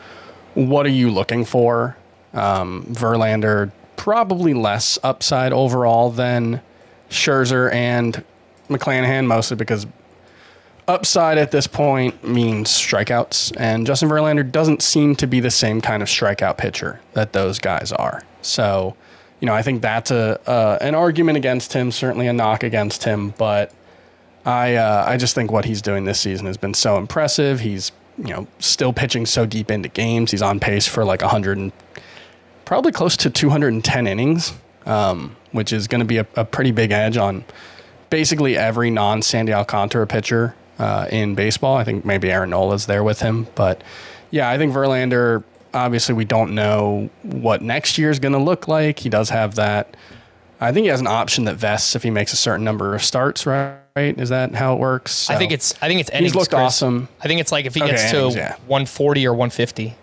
[0.54, 1.96] what are you looking for?
[2.34, 6.62] Um, Verlander probably less upside overall than
[7.10, 8.24] Scherzer and
[8.70, 9.86] McClanahan, mostly because
[10.88, 15.82] upside at this point means strikeouts, and Justin Verlander doesn't seem to be the same
[15.82, 18.22] kind of strikeout pitcher that those guys are.
[18.40, 18.96] So
[19.38, 23.04] you know, I think that's a uh, an argument against him, certainly a knock against
[23.04, 23.34] him.
[23.36, 23.70] But
[24.46, 27.60] I uh, I just think what he's doing this season has been so impressive.
[27.60, 30.30] He's you know still pitching so deep into games.
[30.30, 31.72] He's on pace for like 100 and
[32.70, 34.52] probably close to 210 innings,
[34.86, 37.44] um, which is going to be a, a, pretty big edge on
[38.10, 41.76] basically every non Sandy Alcantara pitcher uh, in baseball.
[41.76, 43.82] I think maybe Aaron Nola's there with him, but
[44.30, 45.42] yeah, I think Verlander
[45.74, 49.00] obviously we don't know what next year is going to look like.
[49.00, 49.96] He does have that.
[50.60, 53.02] I think he has an option that vests if he makes a certain number of
[53.02, 53.46] starts.
[53.46, 53.80] Right?
[53.96, 55.10] Is that how it works?
[55.10, 55.74] So I think it's.
[55.82, 56.10] I think it's.
[56.10, 56.60] Innings, he's looked Chris.
[56.60, 57.08] awesome.
[57.20, 58.54] I think it's like if he gets okay, to innings, yeah.
[58.68, 59.96] 140 or 150.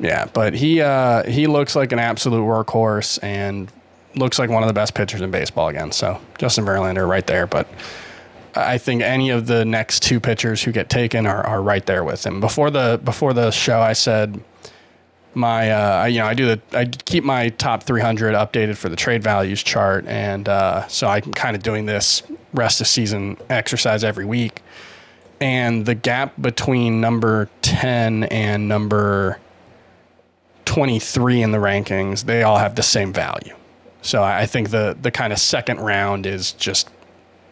[0.00, 3.70] Yeah, but he uh, he looks like an absolute workhorse and
[4.16, 5.92] looks like one of the best pitchers in baseball again.
[5.92, 7.68] So Justin Verlander right there, but.
[8.52, 12.02] I think any of the next two pitchers who get taken are, are right there
[12.02, 12.40] with him.
[12.40, 14.42] Before the before the show, I said
[15.34, 18.96] my uh, you know I do the I keep my top 300 updated for the
[18.96, 22.22] trade values chart, and uh, so I'm kind of doing this
[22.52, 24.62] rest of season exercise every week.
[25.40, 29.38] And the gap between number 10 and number
[30.70, 33.56] 23 in the rankings, they all have the same value.
[34.02, 36.88] So I think the the kind of second round is just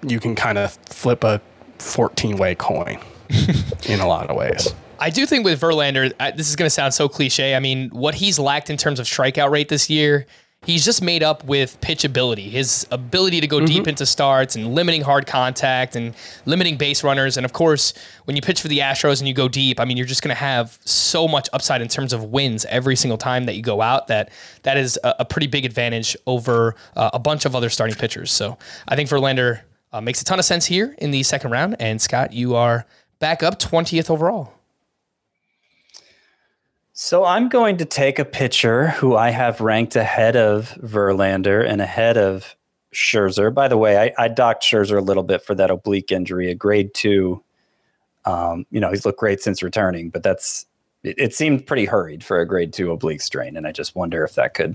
[0.06, 1.40] you can kind of flip a
[1.80, 3.00] 14 way coin
[3.88, 4.72] in a lot of ways.
[5.00, 7.56] I do think with Verlander, this is going to sound so cliche.
[7.56, 10.24] I mean, what he's lacked in terms of strikeout rate this year,
[10.68, 12.50] he's just made up with pitch ability.
[12.50, 13.64] His ability to go mm-hmm.
[13.64, 16.14] deep into starts and limiting hard contact and
[16.44, 17.38] limiting base runners.
[17.38, 17.94] And of course,
[18.26, 20.34] when you pitch for the Astros and you go deep, I mean, you're just going
[20.34, 23.80] to have so much upside in terms of wins every single time that you go
[23.80, 24.30] out that
[24.64, 28.30] that is a, a pretty big advantage over uh, a bunch of other starting pitchers.
[28.30, 29.62] So I think Verlander
[29.94, 31.76] uh, makes a ton of sense here in the second round.
[31.80, 32.84] And Scott, you are
[33.20, 34.52] back up 20th overall.
[37.00, 41.80] So I'm going to take a pitcher who I have ranked ahead of Verlander and
[41.80, 42.56] ahead of
[42.92, 43.54] Scherzer.
[43.54, 46.56] By the way, I, I docked Scherzer a little bit for that oblique injury, a
[46.56, 47.40] grade two.
[48.24, 50.66] Um, you know, he's looked great since returning, but that's
[51.04, 54.24] it, it seemed pretty hurried for a grade two oblique strain, and I just wonder
[54.24, 54.74] if that could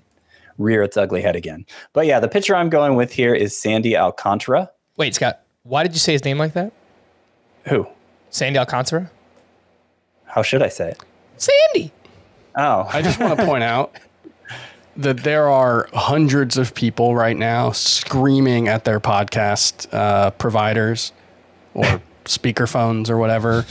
[0.57, 1.65] rear its ugly head again.
[1.91, 4.71] But yeah, the pitcher I'm going with here is Sandy Alcantara.
[4.95, 6.71] Wait, Scott, why did you say his name like that?
[7.65, 7.86] Who?
[8.30, 9.11] Sandy Alcantara.
[10.24, 11.03] How should I say it?
[11.36, 11.91] Sandy.
[12.55, 12.87] Oh.
[12.91, 13.95] I just want to point out
[14.95, 21.11] that there are hundreds of people right now screaming at their podcast uh, providers
[21.73, 23.65] or speakerphones or whatever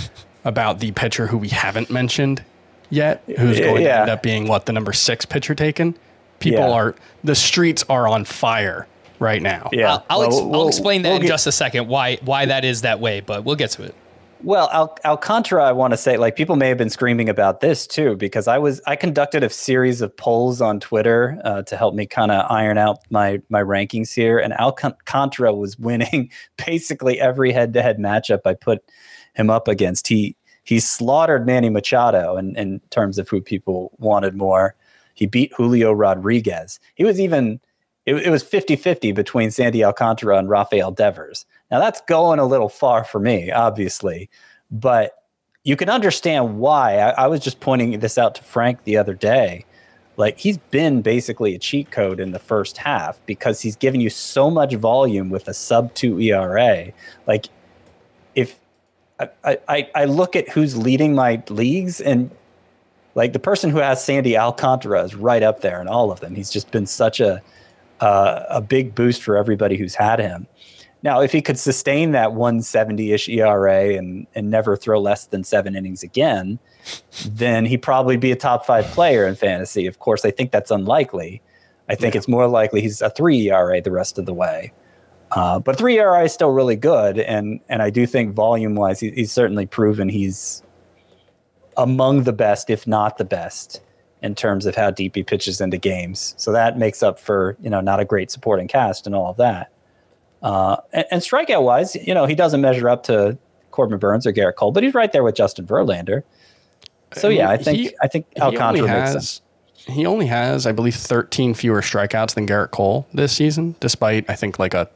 [0.44, 2.44] about the pitcher who we haven't mentioned
[2.90, 3.96] yet, who's going yeah.
[3.96, 5.96] to end up being what the number six pitcher taken.
[6.40, 6.72] People yeah.
[6.72, 8.88] are the streets are on fire
[9.20, 9.70] right now.
[9.72, 11.86] Yeah, I'll, I'll, well, ex- we'll, I'll explain that we'll in get, just a second
[11.86, 13.94] why why that is that way, but we'll get to it.
[14.44, 17.86] Well, Al- Alcantara, I want to say, like people may have been screaming about this
[17.86, 21.94] too, because I was I conducted a series of polls on Twitter uh, to help
[21.94, 26.30] me kind of iron out my my rankings here, and Alcantara was winning
[26.66, 28.82] basically every head to head matchup I put
[29.34, 30.08] him up against.
[30.08, 34.74] He he slaughtered Manny Machado in, in terms of who people wanted more.
[35.14, 36.80] He beat Julio Rodriguez.
[36.94, 37.60] He was even
[38.06, 41.46] it, it was 50-50 between Sandy Alcantara and Rafael Devers.
[41.70, 44.28] Now that's going a little far for me, obviously,
[44.70, 45.14] but
[45.64, 46.98] you can understand why.
[46.98, 49.64] I, I was just pointing this out to Frank the other day.
[50.16, 54.10] Like he's been basically a cheat code in the first half because he's given you
[54.10, 56.92] so much volume with a sub two ERA.
[57.26, 57.46] Like
[58.34, 58.60] if
[59.18, 62.30] I, I, I look at who's leading my leagues and
[63.14, 66.34] like the person who has Sandy Alcantara is right up there in all of them.
[66.34, 67.42] He's just been such a
[68.02, 70.48] uh, a big boost for everybody who's had him.
[71.04, 75.74] Now, if he could sustain that 170-ish ERA and and never throw less than seven
[75.74, 76.58] innings again,
[77.26, 79.86] then he'd probably be a top five player in fantasy.
[79.86, 81.42] Of course, I think that's unlikely.
[81.88, 82.18] I think yeah.
[82.18, 84.72] it's more likely he's a three ERA the rest of the way.
[85.30, 89.00] Uh, but three ERA is still really good, and and I do think volume wise,
[89.00, 90.62] he, he's certainly proven he's
[91.76, 93.80] among the best, if not the best,
[94.22, 96.34] in terms of how deep he pitches into games.
[96.38, 99.36] So that makes up for you know not a great supporting cast and all of
[99.38, 99.72] that.
[100.42, 103.36] Uh, and, and strikeout wise, you know he doesn't measure up to
[103.70, 106.22] Corbin Burnes or Gerrit Cole, but he's right there with Justin Verlander.
[107.14, 109.40] So yeah, I think He- I think he only Alcantara makes has sense.
[109.86, 114.34] he only has, I believe, 13 fewer strikeouts than Gerrit Cole this season, despite I
[114.34, 114.88] think like a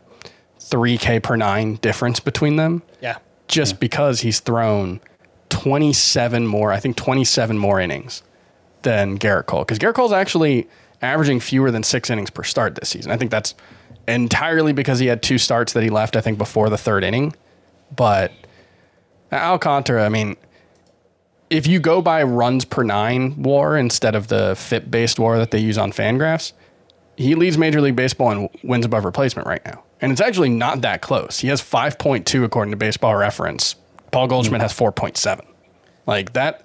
[0.60, 2.82] 3K per nine difference between them.
[3.00, 3.18] Yeah.
[3.48, 5.00] Just because he's thrown
[5.50, 8.22] 27 more, I think 27 more innings
[8.86, 9.64] than Gerrit Cole.
[9.64, 10.68] Because Gerrit Cole's actually
[11.02, 13.10] averaging fewer than six innings per start this season.
[13.10, 13.54] I think that's
[14.06, 17.34] entirely because he had two starts that he left, I think, before the third inning.
[17.94, 18.30] But
[19.32, 20.36] Alcantara, I mean,
[21.50, 25.50] if you go by runs per nine war instead of the FIP based war that
[25.50, 26.52] they use on Fangraphs,
[27.16, 29.82] he leads Major League Baseball in wins above replacement right now.
[30.00, 31.40] And it's actually not that close.
[31.40, 33.74] He has 5.2 according to baseball reference.
[34.12, 35.44] Paul Goldschmidt has 4.7.
[36.06, 36.64] Like that,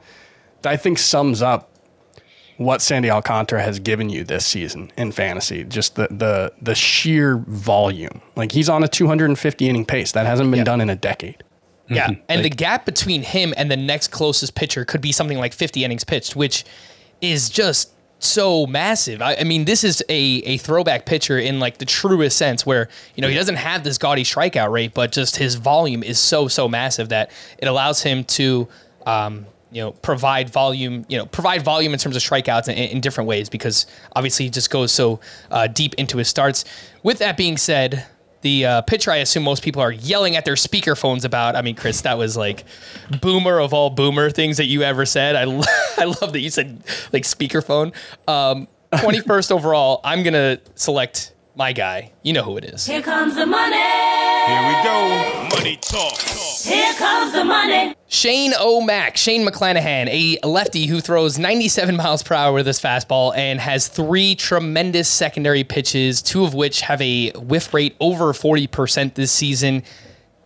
[0.63, 1.70] I think sums up
[2.63, 5.63] what Sandy Alcantara has given you this season in fantasy.
[5.63, 8.21] Just the the the sheer volume.
[8.35, 10.11] Like he's on a 250 inning pace.
[10.11, 10.63] That hasn't been Yeah.
[10.65, 11.43] done in a decade.
[11.89, 15.51] Yeah, and the gap between him and the next closest pitcher could be something like
[15.51, 16.63] 50 innings pitched, which
[17.19, 17.89] is just
[18.19, 19.21] so massive.
[19.21, 22.87] I, I mean, this is a a throwback pitcher in like the truest sense, where
[23.15, 26.47] you know he doesn't have this gaudy strikeout rate, but just his volume is so
[26.47, 28.67] so massive that it allows him to.
[29.05, 31.05] Um, you know, provide volume.
[31.07, 34.51] You know, provide volume in terms of strikeouts in, in different ways because obviously he
[34.51, 35.19] just goes so
[35.49, 36.65] uh, deep into his starts.
[37.03, 38.05] With that being said,
[38.41, 41.55] the uh, pitcher I assume most people are yelling at their speakerphones about.
[41.55, 42.65] I mean, Chris, that was like
[43.21, 45.35] boomer of all boomer things that you ever said.
[45.35, 45.63] I, lo-
[45.97, 47.93] I love that you said like speakerphone.
[48.27, 52.11] Um, 21st overall, I'm going to select my guy.
[52.23, 52.85] You know who it is.
[52.85, 53.75] Here comes the money.
[53.75, 55.40] Here we go.
[55.61, 56.17] Money talk.
[56.17, 57.93] Here comes the money.
[58.07, 63.37] Shane O'Mac, Shane McClanahan, a lefty who throws 97 miles per hour with his fastball
[63.37, 69.13] and has three tremendous secondary pitches, two of which have a whiff rate over 40%
[69.13, 69.83] this season.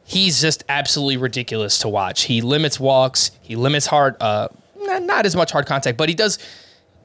[0.04, 2.24] He's just absolutely ridiculous to watch.
[2.24, 6.16] He limits walks, he limits hard, uh, not, not as much hard contact, but he
[6.16, 6.40] does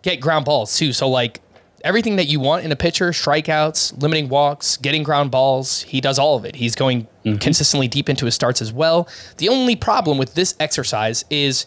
[0.03, 0.93] get ground balls too.
[0.93, 1.41] So like
[1.85, 6.19] everything that you want in a pitcher, strikeouts, limiting walks, getting ground balls, he does
[6.19, 6.57] all of it.
[6.57, 7.37] He's going mm-hmm.
[7.37, 9.09] consistently deep into his starts as well.
[9.39, 11.67] The only problem with this exercise is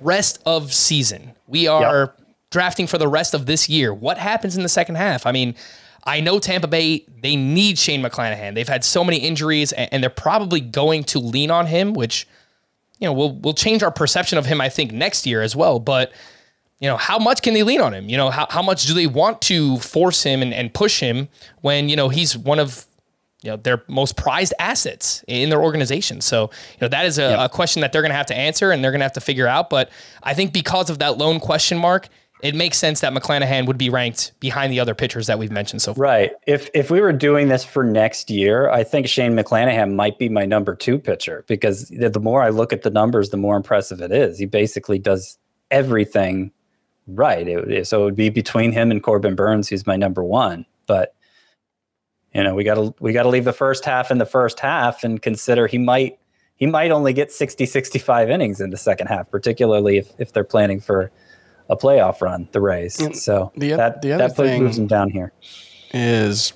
[0.00, 1.32] rest of season.
[1.46, 2.14] We are
[2.50, 3.92] drafting for the rest of this year.
[3.92, 5.26] What happens in the second half?
[5.26, 5.54] I mean,
[6.04, 8.54] I know Tampa Bay, they need Shane McClanahan.
[8.54, 12.26] They've had so many injuries and, and they're probably going to lean on him, which
[12.98, 15.78] you know, will will change our perception of him, I think, next year as well.
[15.78, 16.12] But
[16.80, 18.08] you know, how much can they lean on him?
[18.08, 21.28] You know, how, how much do they want to force him and, and push him
[21.60, 22.86] when, you know, he's one of
[23.42, 26.20] you know their most prized assets in their organization.
[26.20, 28.82] So, you know, that is a, a question that they're gonna have to answer and
[28.82, 29.70] they're gonna have to figure out.
[29.70, 29.90] But
[30.22, 32.08] I think because of that lone question mark,
[32.42, 35.82] it makes sense that McClanahan would be ranked behind the other pitchers that we've mentioned
[35.82, 36.02] so far.
[36.02, 36.32] Right.
[36.46, 40.28] If if we were doing this for next year, I think Shane McClanahan might be
[40.28, 44.00] my number two pitcher because the more I look at the numbers, the more impressive
[44.00, 44.38] it is.
[44.38, 45.38] He basically does
[45.70, 46.50] everything
[47.08, 47.46] right.
[47.46, 50.66] It, so it would be between him and Corbin Burnes, who's my number one.
[50.86, 51.14] But
[52.34, 54.60] you know, we got to we got to leave the first half in the first
[54.60, 56.18] half and consider he might
[56.56, 60.44] he might only get 60 65 innings in the second half, particularly if if they're
[60.44, 61.10] planning for
[61.70, 63.00] a playoff run, the Rays.
[63.00, 65.32] And so the that the other that moves him down here.
[65.92, 66.52] is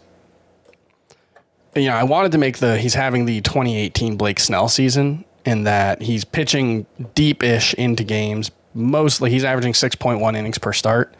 [1.74, 5.64] you know, I wanted to make the he's having the 2018 Blake Snell season in
[5.64, 8.50] that he's pitching deep-ish into games.
[8.74, 11.14] Mostly he's averaging 6.1 innings per start,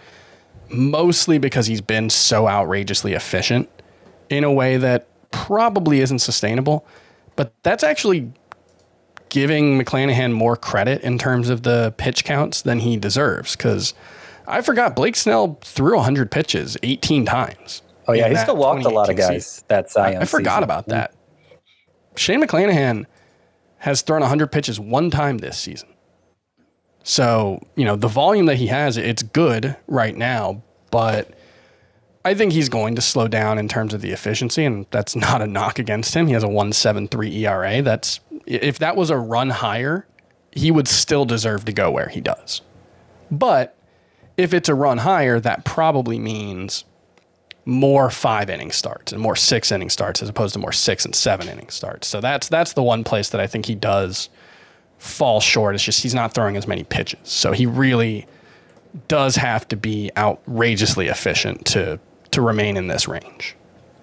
[0.70, 3.68] mostly because he's been so outrageously efficient
[4.30, 6.86] in a way that probably isn't sustainable.
[7.36, 8.32] But that's actually
[9.28, 13.94] giving McClanahan more credit in terms of the pitch counts than he deserves because
[14.46, 17.82] I forgot Blake Snell threw 100 pitches 18 times.
[18.07, 19.46] Oh yeah, he still walked a lot of guys.
[19.46, 19.64] season.
[19.68, 20.22] That Zion.
[20.22, 20.64] I forgot season.
[20.64, 21.14] about that.
[22.16, 23.07] Shane McClanahan
[23.78, 25.88] has thrown 100 pitches one time this season.
[27.05, 31.30] So, you know, the volume that he has, it's good right now, but
[32.24, 35.42] I think he's going to slow down in terms of the efficiency, and that's not
[35.42, 36.26] a knock against him.
[36.26, 37.82] He has a 173 ERA.
[37.82, 40.07] That's if that was a run higher,
[40.53, 42.61] he would still deserve to go where he does.
[43.30, 43.76] But
[44.36, 46.84] if it's a run higher, that probably means
[47.64, 51.14] more five inning starts and more six inning starts as opposed to more six and
[51.14, 52.09] seven inning starts.
[52.09, 54.28] So that's that's the one place that I think he does
[55.03, 55.74] fall short.
[55.74, 57.28] It's just he's not throwing as many pitches.
[57.28, 58.26] So he really
[59.09, 61.98] does have to be outrageously efficient to
[62.30, 63.57] to remain in this range.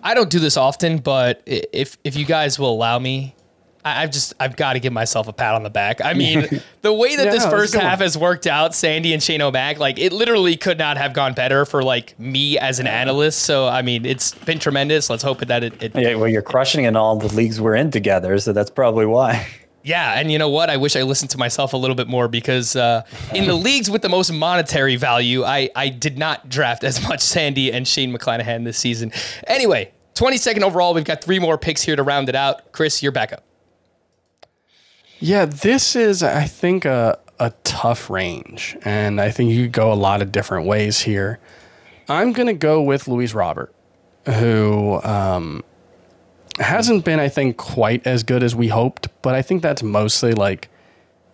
[0.03, 3.33] I don't do this often, but if if you guys will allow me,
[3.85, 6.03] I, I've just I've got to give myself a pat on the back.
[6.03, 6.47] I mean,
[6.81, 8.05] the way that Yeah, this no, it's a first half one.
[8.05, 11.65] has worked out, Sandy and Shane O'Mac, like it literally could not have gone better
[11.65, 13.39] for like me as an analyst.
[13.43, 15.09] So I mean, it's been tremendous.
[15.09, 17.89] Let's hope that it, it Yeah, well, you're crushing in all the leagues we're in
[17.89, 19.47] together, so that's probably why.
[19.83, 20.69] Yeah, and you know what?
[20.69, 23.03] I wish I listened to myself a little bit more because uh,
[23.33, 27.21] in the leagues with the most monetary value, I, I did not draft as much
[27.21, 29.11] Sandy and Shane McClanahan this season.
[29.47, 32.73] Anyway, 22nd overall, we've got three more picks here to round it out.
[32.73, 33.43] Chris, you're back up.
[35.19, 38.77] Yeah, this is, I think, a, a tough range.
[38.83, 41.39] And I think you could go a lot of different ways here.
[42.07, 43.73] I'm going to go with Luis Robert,
[44.25, 45.63] who um,
[46.59, 49.07] hasn't been, I think, quite as good as we hoped.
[49.21, 50.69] But I think that's mostly like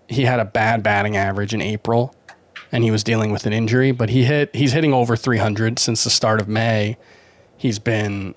[0.08, 2.16] he had a bad batting average in April
[2.72, 3.92] and he was dealing with an injury.
[3.92, 6.98] But he hit, he's hitting over 300 since the start of May.
[7.58, 8.36] He's been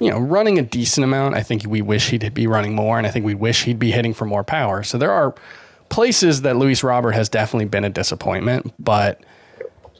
[0.00, 1.34] you know, running a decent amount.
[1.34, 3.90] I think we wish he'd be running more, and I think we wish he'd be
[3.90, 4.82] hitting for more power.
[4.82, 5.34] So there are
[5.90, 9.22] places that Luis Robert has definitely been a disappointment, but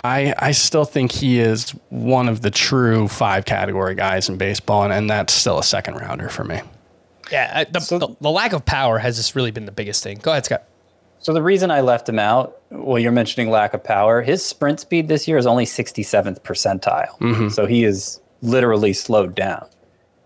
[0.04, 4.84] I I still think he is one of the true five category guys in baseball,
[4.84, 6.60] and, and that's still a second rounder for me.
[7.30, 10.18] Yeah, the, the, the lack of power has just really been the biggest thing.
[10.20, 10.64] Go ahead, Scott.
[11.20, 14.22] So the reason I left him out, well, you're mentioning lack of power.
[14.22, 17.18] His sprint speed this year is only 67th percentile.
[17.18, 17.48] Mm-hmm.
[17.50, 19.66] So he is literally slowed down.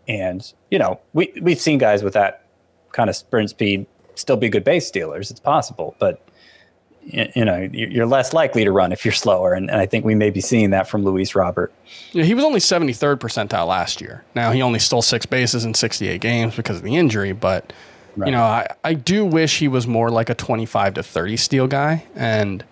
[0.07, 2.47] And, you know, we, we've seen guys with that
[2.93, 5.31] kind of sprint speed still be good base stealers.
[5.33, 6.34] It's possible, but, y-
[7.07, 9.53] you know, you- you're less likely to run if you're slower.
[9.55, 11.73] And, and I think we may be seeing that from Luis Robert.
[12.13, 14.25] Yeah, he was only 73rd percentile last year.
[14.35, 17.73] Now he only stole six bases in 68 games because of the injury, but
[18.17, 21.67] you know, I, I do wish he was more like a 25 to 30 steal
[21.67, 22.05] guy.
[22.15, 22.63] And,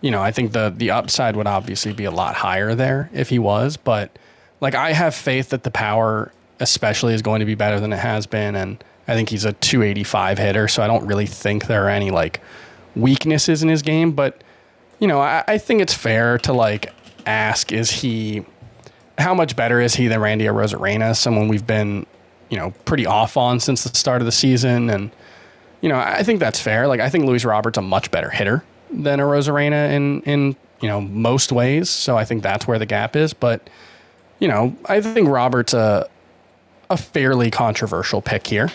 [0.00, 3.28] you know, I think the the upside would obviously be a lot higher there if
[3.28, 4.18] he was, but
[4.60, 7.98] like I have faith that the power especially is going to be better than it
[8.00, 11.86] has been and I think he's a 285 hitter, so I don't really think there
[11.86, 12.40] are any like
[13.00, 14.42] weaknesses in his game, but
[14.98, 16.92] you know, I, I think it's fair to like
[17.26, 18.44] ask is he
[19.18, 22.06] how much better is he than Randy Arozarena, someone we've been,
[22.48, 25.10] you know, pretty off on since the start of the season and
[25.80, 26.86] you know, I think that's fair.
[26.86, 31.00] Like I think Luis Roberts a much better hitter than Arozarena in in, you know,
[31.00, 33.68] most ways, so I think that's where the gap is, but
[34.38, 36.08] you know, I think Roberts a
[36.90, 38.70] a fairly controversial pick here.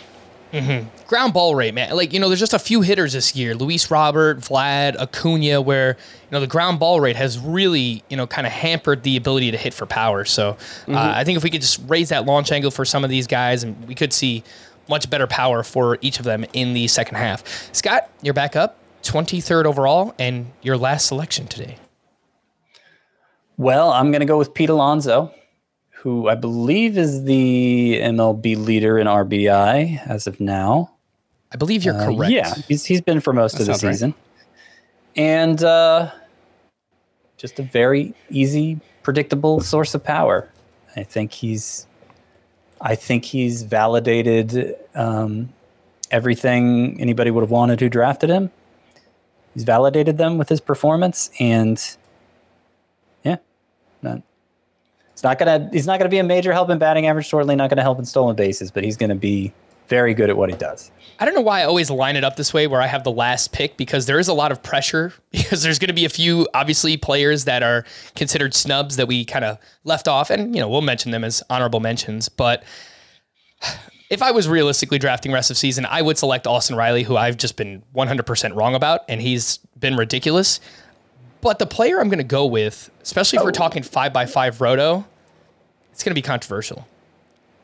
[0.53, 0.87] Mm-hmm.
[1.07, 1.95] Ground ball rate, man.
[1.95, 3.55] Like, you know, there's just a few hitters this year.
[3.55, 8.27] Luis Robert, Vlad, Acuna, where, you know, the ground ball rate has really, you know,
[8.27, 10.25] kind of hampered the ability to hit for power.
[10.25, 13.09] So uh, I think if we could just raise that launch angle for some of
[13.09, 14.43] these guys, and we could see
[14.87, 17.43] much better power for each of them in the second half.
[17.73, 21.77] Scott, you're back up, 23rd overall, and your last selection today.
[23.57, 25.33] Well, I'm going to go with Pete Alonso,
[25.89, 30.94] who I believe is the MLB leader in RBI as of now.
[31.55, 32.31] I believe you're Uh, correct.
[32.33, 33.91] yeah, he's, he's been for most of the sounds right.
[33.93, 34.13] season.
[35.15, 36.11] And uh,
[37.37, 40.49] just a very easy, predictable source of power.
[40.97, 41.87] I think he's,
[42.81, 45.53] I think he's validated um,
[46.11, 48.51] everything anybody would have wanted who drafted him.
[49.53, 51.81] He's validated them with his performance, and
[53.23, 53.37] yeah,
[54.01, 54.21] not,
[55.13, 55.69] it's not gonna.
[55.71, 57.29] He's not gonna be a major help in batting average.
[57.29, 59.53] Certainly not gonna help in stolen bases, but he's gonna be
[59.87, 60.91] very good at what he does.
[61.17, 63.11] I don't know why I always line it up this way where I have the
[63.11, 66.09] last pick because there is a lot of pressure because there's going to be a
[66.09, 70.61] few obviously players that are considered snubs that we kind of left off and you
[70.61, 72.63] know we'll mention them as honorable mentions but
[74.09, 77.37] if I was realistically drafting rest of season I would select Austin Riley who I've
[77.37, 80.59] just been 100% wrong about and he's been ridiculous
[81.39, 83.53] but the player I'm going to go with especially if we're oh.
[83.53, 85.05] talking 5 by 5 roto
[85.93, 86.87] it's going to be controversial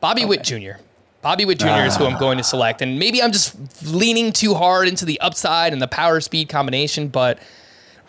[0.00, 0.82] Bobby Witt Jr.
[1.22, 1.86] Bobby Witt Jr.
[1.86, 2.82] is who I'm going to select.
[2.82, 7.08] And maybe I'm just leaning too hard into the upside and the power speed combination.
[7.08, 7.38] But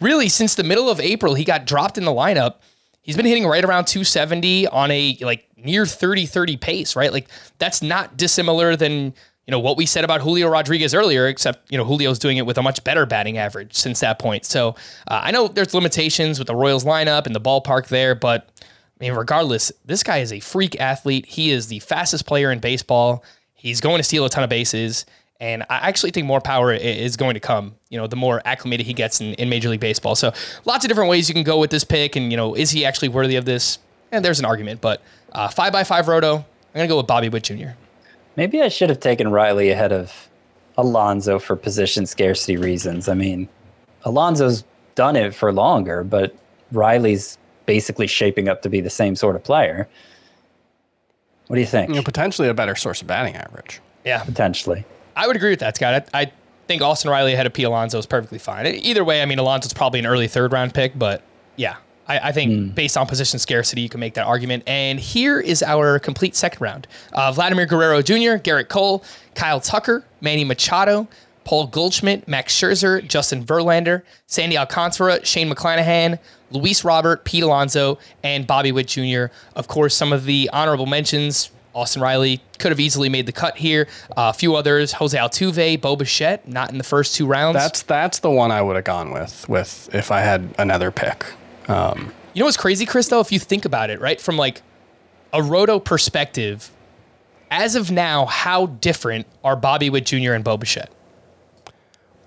[0.01, 2.55] really, since the middle of April, he got dropped in the lineup.
[3.01, 7.13] He's been hitting right around 270 on a like near 30 30 pace, right?
[7.13, 9.13] Like that's not dissimilar than
[9.45, 12.45] you know what we said about Julio Rodriguez earlier, except you know Julio's doing it
[12.45, 14.45] with a much better batting average since that point.
[14.45, 14.69] So
[15.07, 18.49] uh, I know there's limitations with the Royals lineup and the ballpark there, but
[19.03, 21.25] mean, regardless, this guy is a freak athlete.
[21.25, 23.23] He is the fastest player in baseball.
[23.53, 25.05] He's going to steal a ton of bases.
[25.39, 28.85] And I actually think more power is going to come, you know, the more acclimated
[28.85, 30.15] he gets in, in Major League Baseball.
[30.15, 30.31] So
[30.63, 32.15] lots of different ways you can go with this pick.
[32.15, 33.79] And, you know, is he actually worthy of this?
[34.11, 34.79] And there's an argument.
[34.79, 35.01] But
[35.33, 37.71] uh, five by five roto, I'm going to go with Bobby Witt Jr.
[38.35, 40.29] Maybe I should have taken Riley ahead of
[40.77, 43.09] Alonso for position scarcity reasons.
[43.09, 43.49] I mean,
[44.03, 44.63] Alonso's
[44.95, 46.35] done it for longer, but
[46.71, 49.87] Riley's basically shaping up to be the same sort of player.
[51.47, 51.89] What do you think?
[51.89, 53.81] You know, potentially a better source of batting average.
[54.05, 54.85] Yeah, Potentially.
[55.15, 56.07] I would agree with that, Scott.
[56.13, 56.31] I, I
[56.67, 57.63] think Austin Riley ahead of P.
[57.63, 58.65] Alonso is perfectly fine.
[58.65, 61.21] Either way, I mean, Alonso's probably an early third round pick, but
[61.55, 61.75] yeah,
[62.07, 64.63] I, I think based on position scarcity, you can make that argument.
[64.67, 69.03] And here is our complete second round uh, Vladimir Guerrero Jr., Gerrit Cole,
[69.35, 71.07] Kyle Tucker, Manny Machado,
[71.43, 76.17] Paul Goldschmidt, Max Scherzer, Justin Verlander, Sandy Alcantara, Shane McClanahan,
[76.53, 79.25] Luis Robert, Pete Alonso, and Bobby Witt Jr.
[79.55, 81.51] Of course, some of the honorable mentions.
[81.75, 83.87] Austin Riley could have easily made the cut here.
[84.11, 87.55] Uh, a few others: Jose Altuve, Bo Bichette, not in the first two rounds.
[87.55, 91.25] That's that's the one I would have gone with with if I had another pick.
[91.67, 93.07] Um, You know what's crazy, Chris?
[93.07, 94.61] Though, if you think about it, right, from like
[95.33, 96.69] a roto perspective,
[97.49, 100.33] as of now, how different are Bobby Witt Jr.
[100.33, 100.91] and Bo Bichette?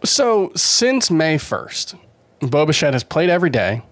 [0.05, 1.99] So since May 1st,
[2.41, 3.83] Bo Bichette has played every day.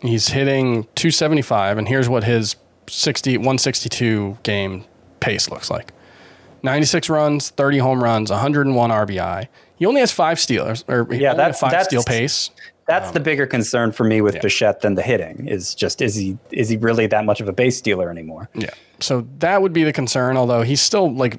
[0.00, 2.56] He's hitting 275, and here's what his
[2.88, 4.84] 60, 162 game
[5.20, 5.92] pace looks like
[6.62, 9.48] 96 runs, 30 home runs, 101 RBI.
[9.76, 12.50] He only has five stealers, or Yeah, that's- five that's- steal pace.
[12.86, 15.46] That's the um, bigger concern for me with Bichette than the hitting.
[15.46, 18.48] Is just is he is he really that much of a base stealer anymore?
[18.54, 18.70] Yeah.
[19.00, 21.38] So that would be the concern, although he's still like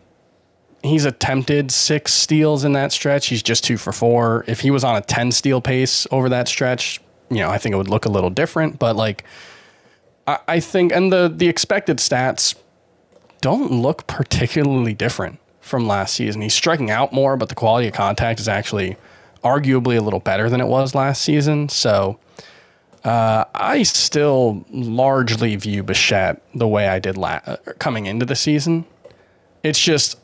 [0.83, 3.25] he's attempted six steals in that stretch.
[3.27, 4.43] He's just two for four.
[4.47, 7.73] If he was on a 10 steal pace over that stretch, you know, I think
[7.73, 8.79] it would look a little different.
[8.79, 9.23] But like
[10.27, 12.55] I, I think and the the expected stats
[13.41, 16.41] don't look particularly different from last season.
[16.41, 18.97] He's striking out more, but the quality of contact is actually
[19.43, 21.69] arguably a little better than it was last season.
[21.69, 22.19] So
[23.03, 28.35] uh, I still largely view Bichette the way I did la- uh, coming into the
[28.35, 28.85] season.
[29.63, 30.17] It's just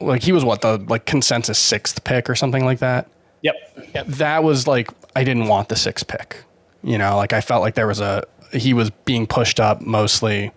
[0.00, 3.08] like he was what the like consensus sixth pick or something like that.
[3.42, 4.06] Yep.
[4.06, 6.44] That was like I didn't want the sixth pick.
[6.82, 10.52] You know, like I felt like there was a he was being pushed up mostly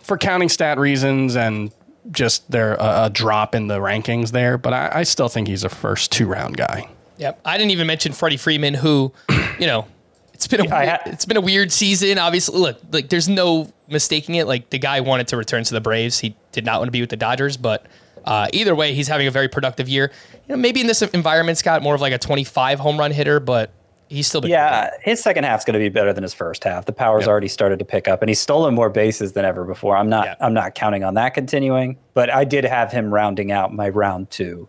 [0.00, 1.72] for counting stat reasons and
[2.10, 4.58] just there a, a drop in the rankings there.
[4.58, 6.88] But I, I still think he's a first two round guy.
[7.18, 7.40] Yep.
[7.44, 9.12] I didn't even mention Freddie Freeman, who,
[9.58, 9.86] you know,
[10.32, 12.18] it's been a I ha- it's been a weird season.
[12.18, 14.46] Obviously, look, like there's no mistaking it.
[14.46, 16.20] Like the guy wanted to return to the Braves.
[16.20, 17.84] He did not want to be with the Dodgers, but
[18.24, 20.10] uh, either way, he's having a very productive year.
[20.48, 23.40] You know, maybe in this environment, Scott, more of like a 25 home run hitter,
[23.40, 23.72] but
[24.08, 26.84] he's still been Yeah, his second half's going to be better than his first half.
[26.86, 29.96] The power's already started to pick up, and he's stolen more bases than ever before.
[29.96, 30.26] I'm not.
[30.26, 30.34] Yeah.
[30.40, 34.30] I'm not counting on that continuing, but I did have him rounding out my round
[34.30, 34.68] two.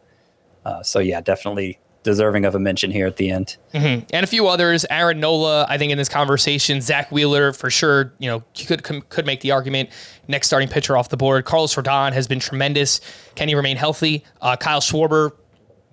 [0.64, 3.58] Uh, so yeah, definitely deserving of a mention here at the end.
[3.74, 4.86] and a few others.
[4.90, 8.14] Aaron Nola, I think in this conversation, Zack Wheeler for sure.
[8.20, 9.90] You know, could could make the argument
[10.28, 11.46] next starting pitcher off the board.
[11.46, 13.02] Carlos Rodon has been tremendous.
[13.36, 14.24] Can he remain healthy?
[14.42, 15.32] Uh, Kyle Schwarber,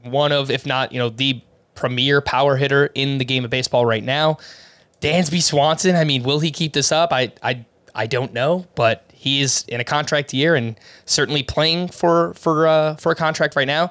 [0.02, 1.42] one of if not you know the
[1.74, 4.38] premier power hitter in the game of baseball right now.
[5.00, 7.12] Dansby Swanson, I mean, will he keep this up?
[7.12, 11.88] I I I don't know, but he is in a contract year and certainly playing
[11.88, 13.90] for for uh, for a contract right now.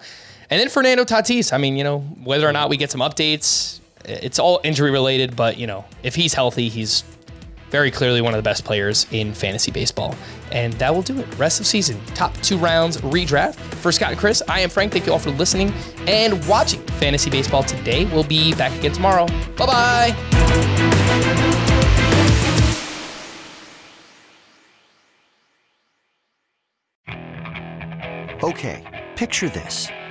[0.49, 3.79] And then Fernando Tatis, I mean, you know, whether or not we get some updates,
[4.05, 7.03] it's all injury related, but you know, if he's healthy, he's
[7.69, 10.15] very clearly one of the best players in fantasy baseball.
[10.53, 11.37] And that will do it.
[11.37, 13.55] Rest of season, top two rounds redraft.
[13.55, 14.93] For Scott and Chris, I am Frank.
[14.93, 15.73] Thank you all for listening
[16.07, 18.05] and watching fantasy baseball today.
[18.05, 19.25] We'll be back again tomorrow.
[19.57, 20.15] Bye bye.
[28.43, 29.89] Okay, picture this.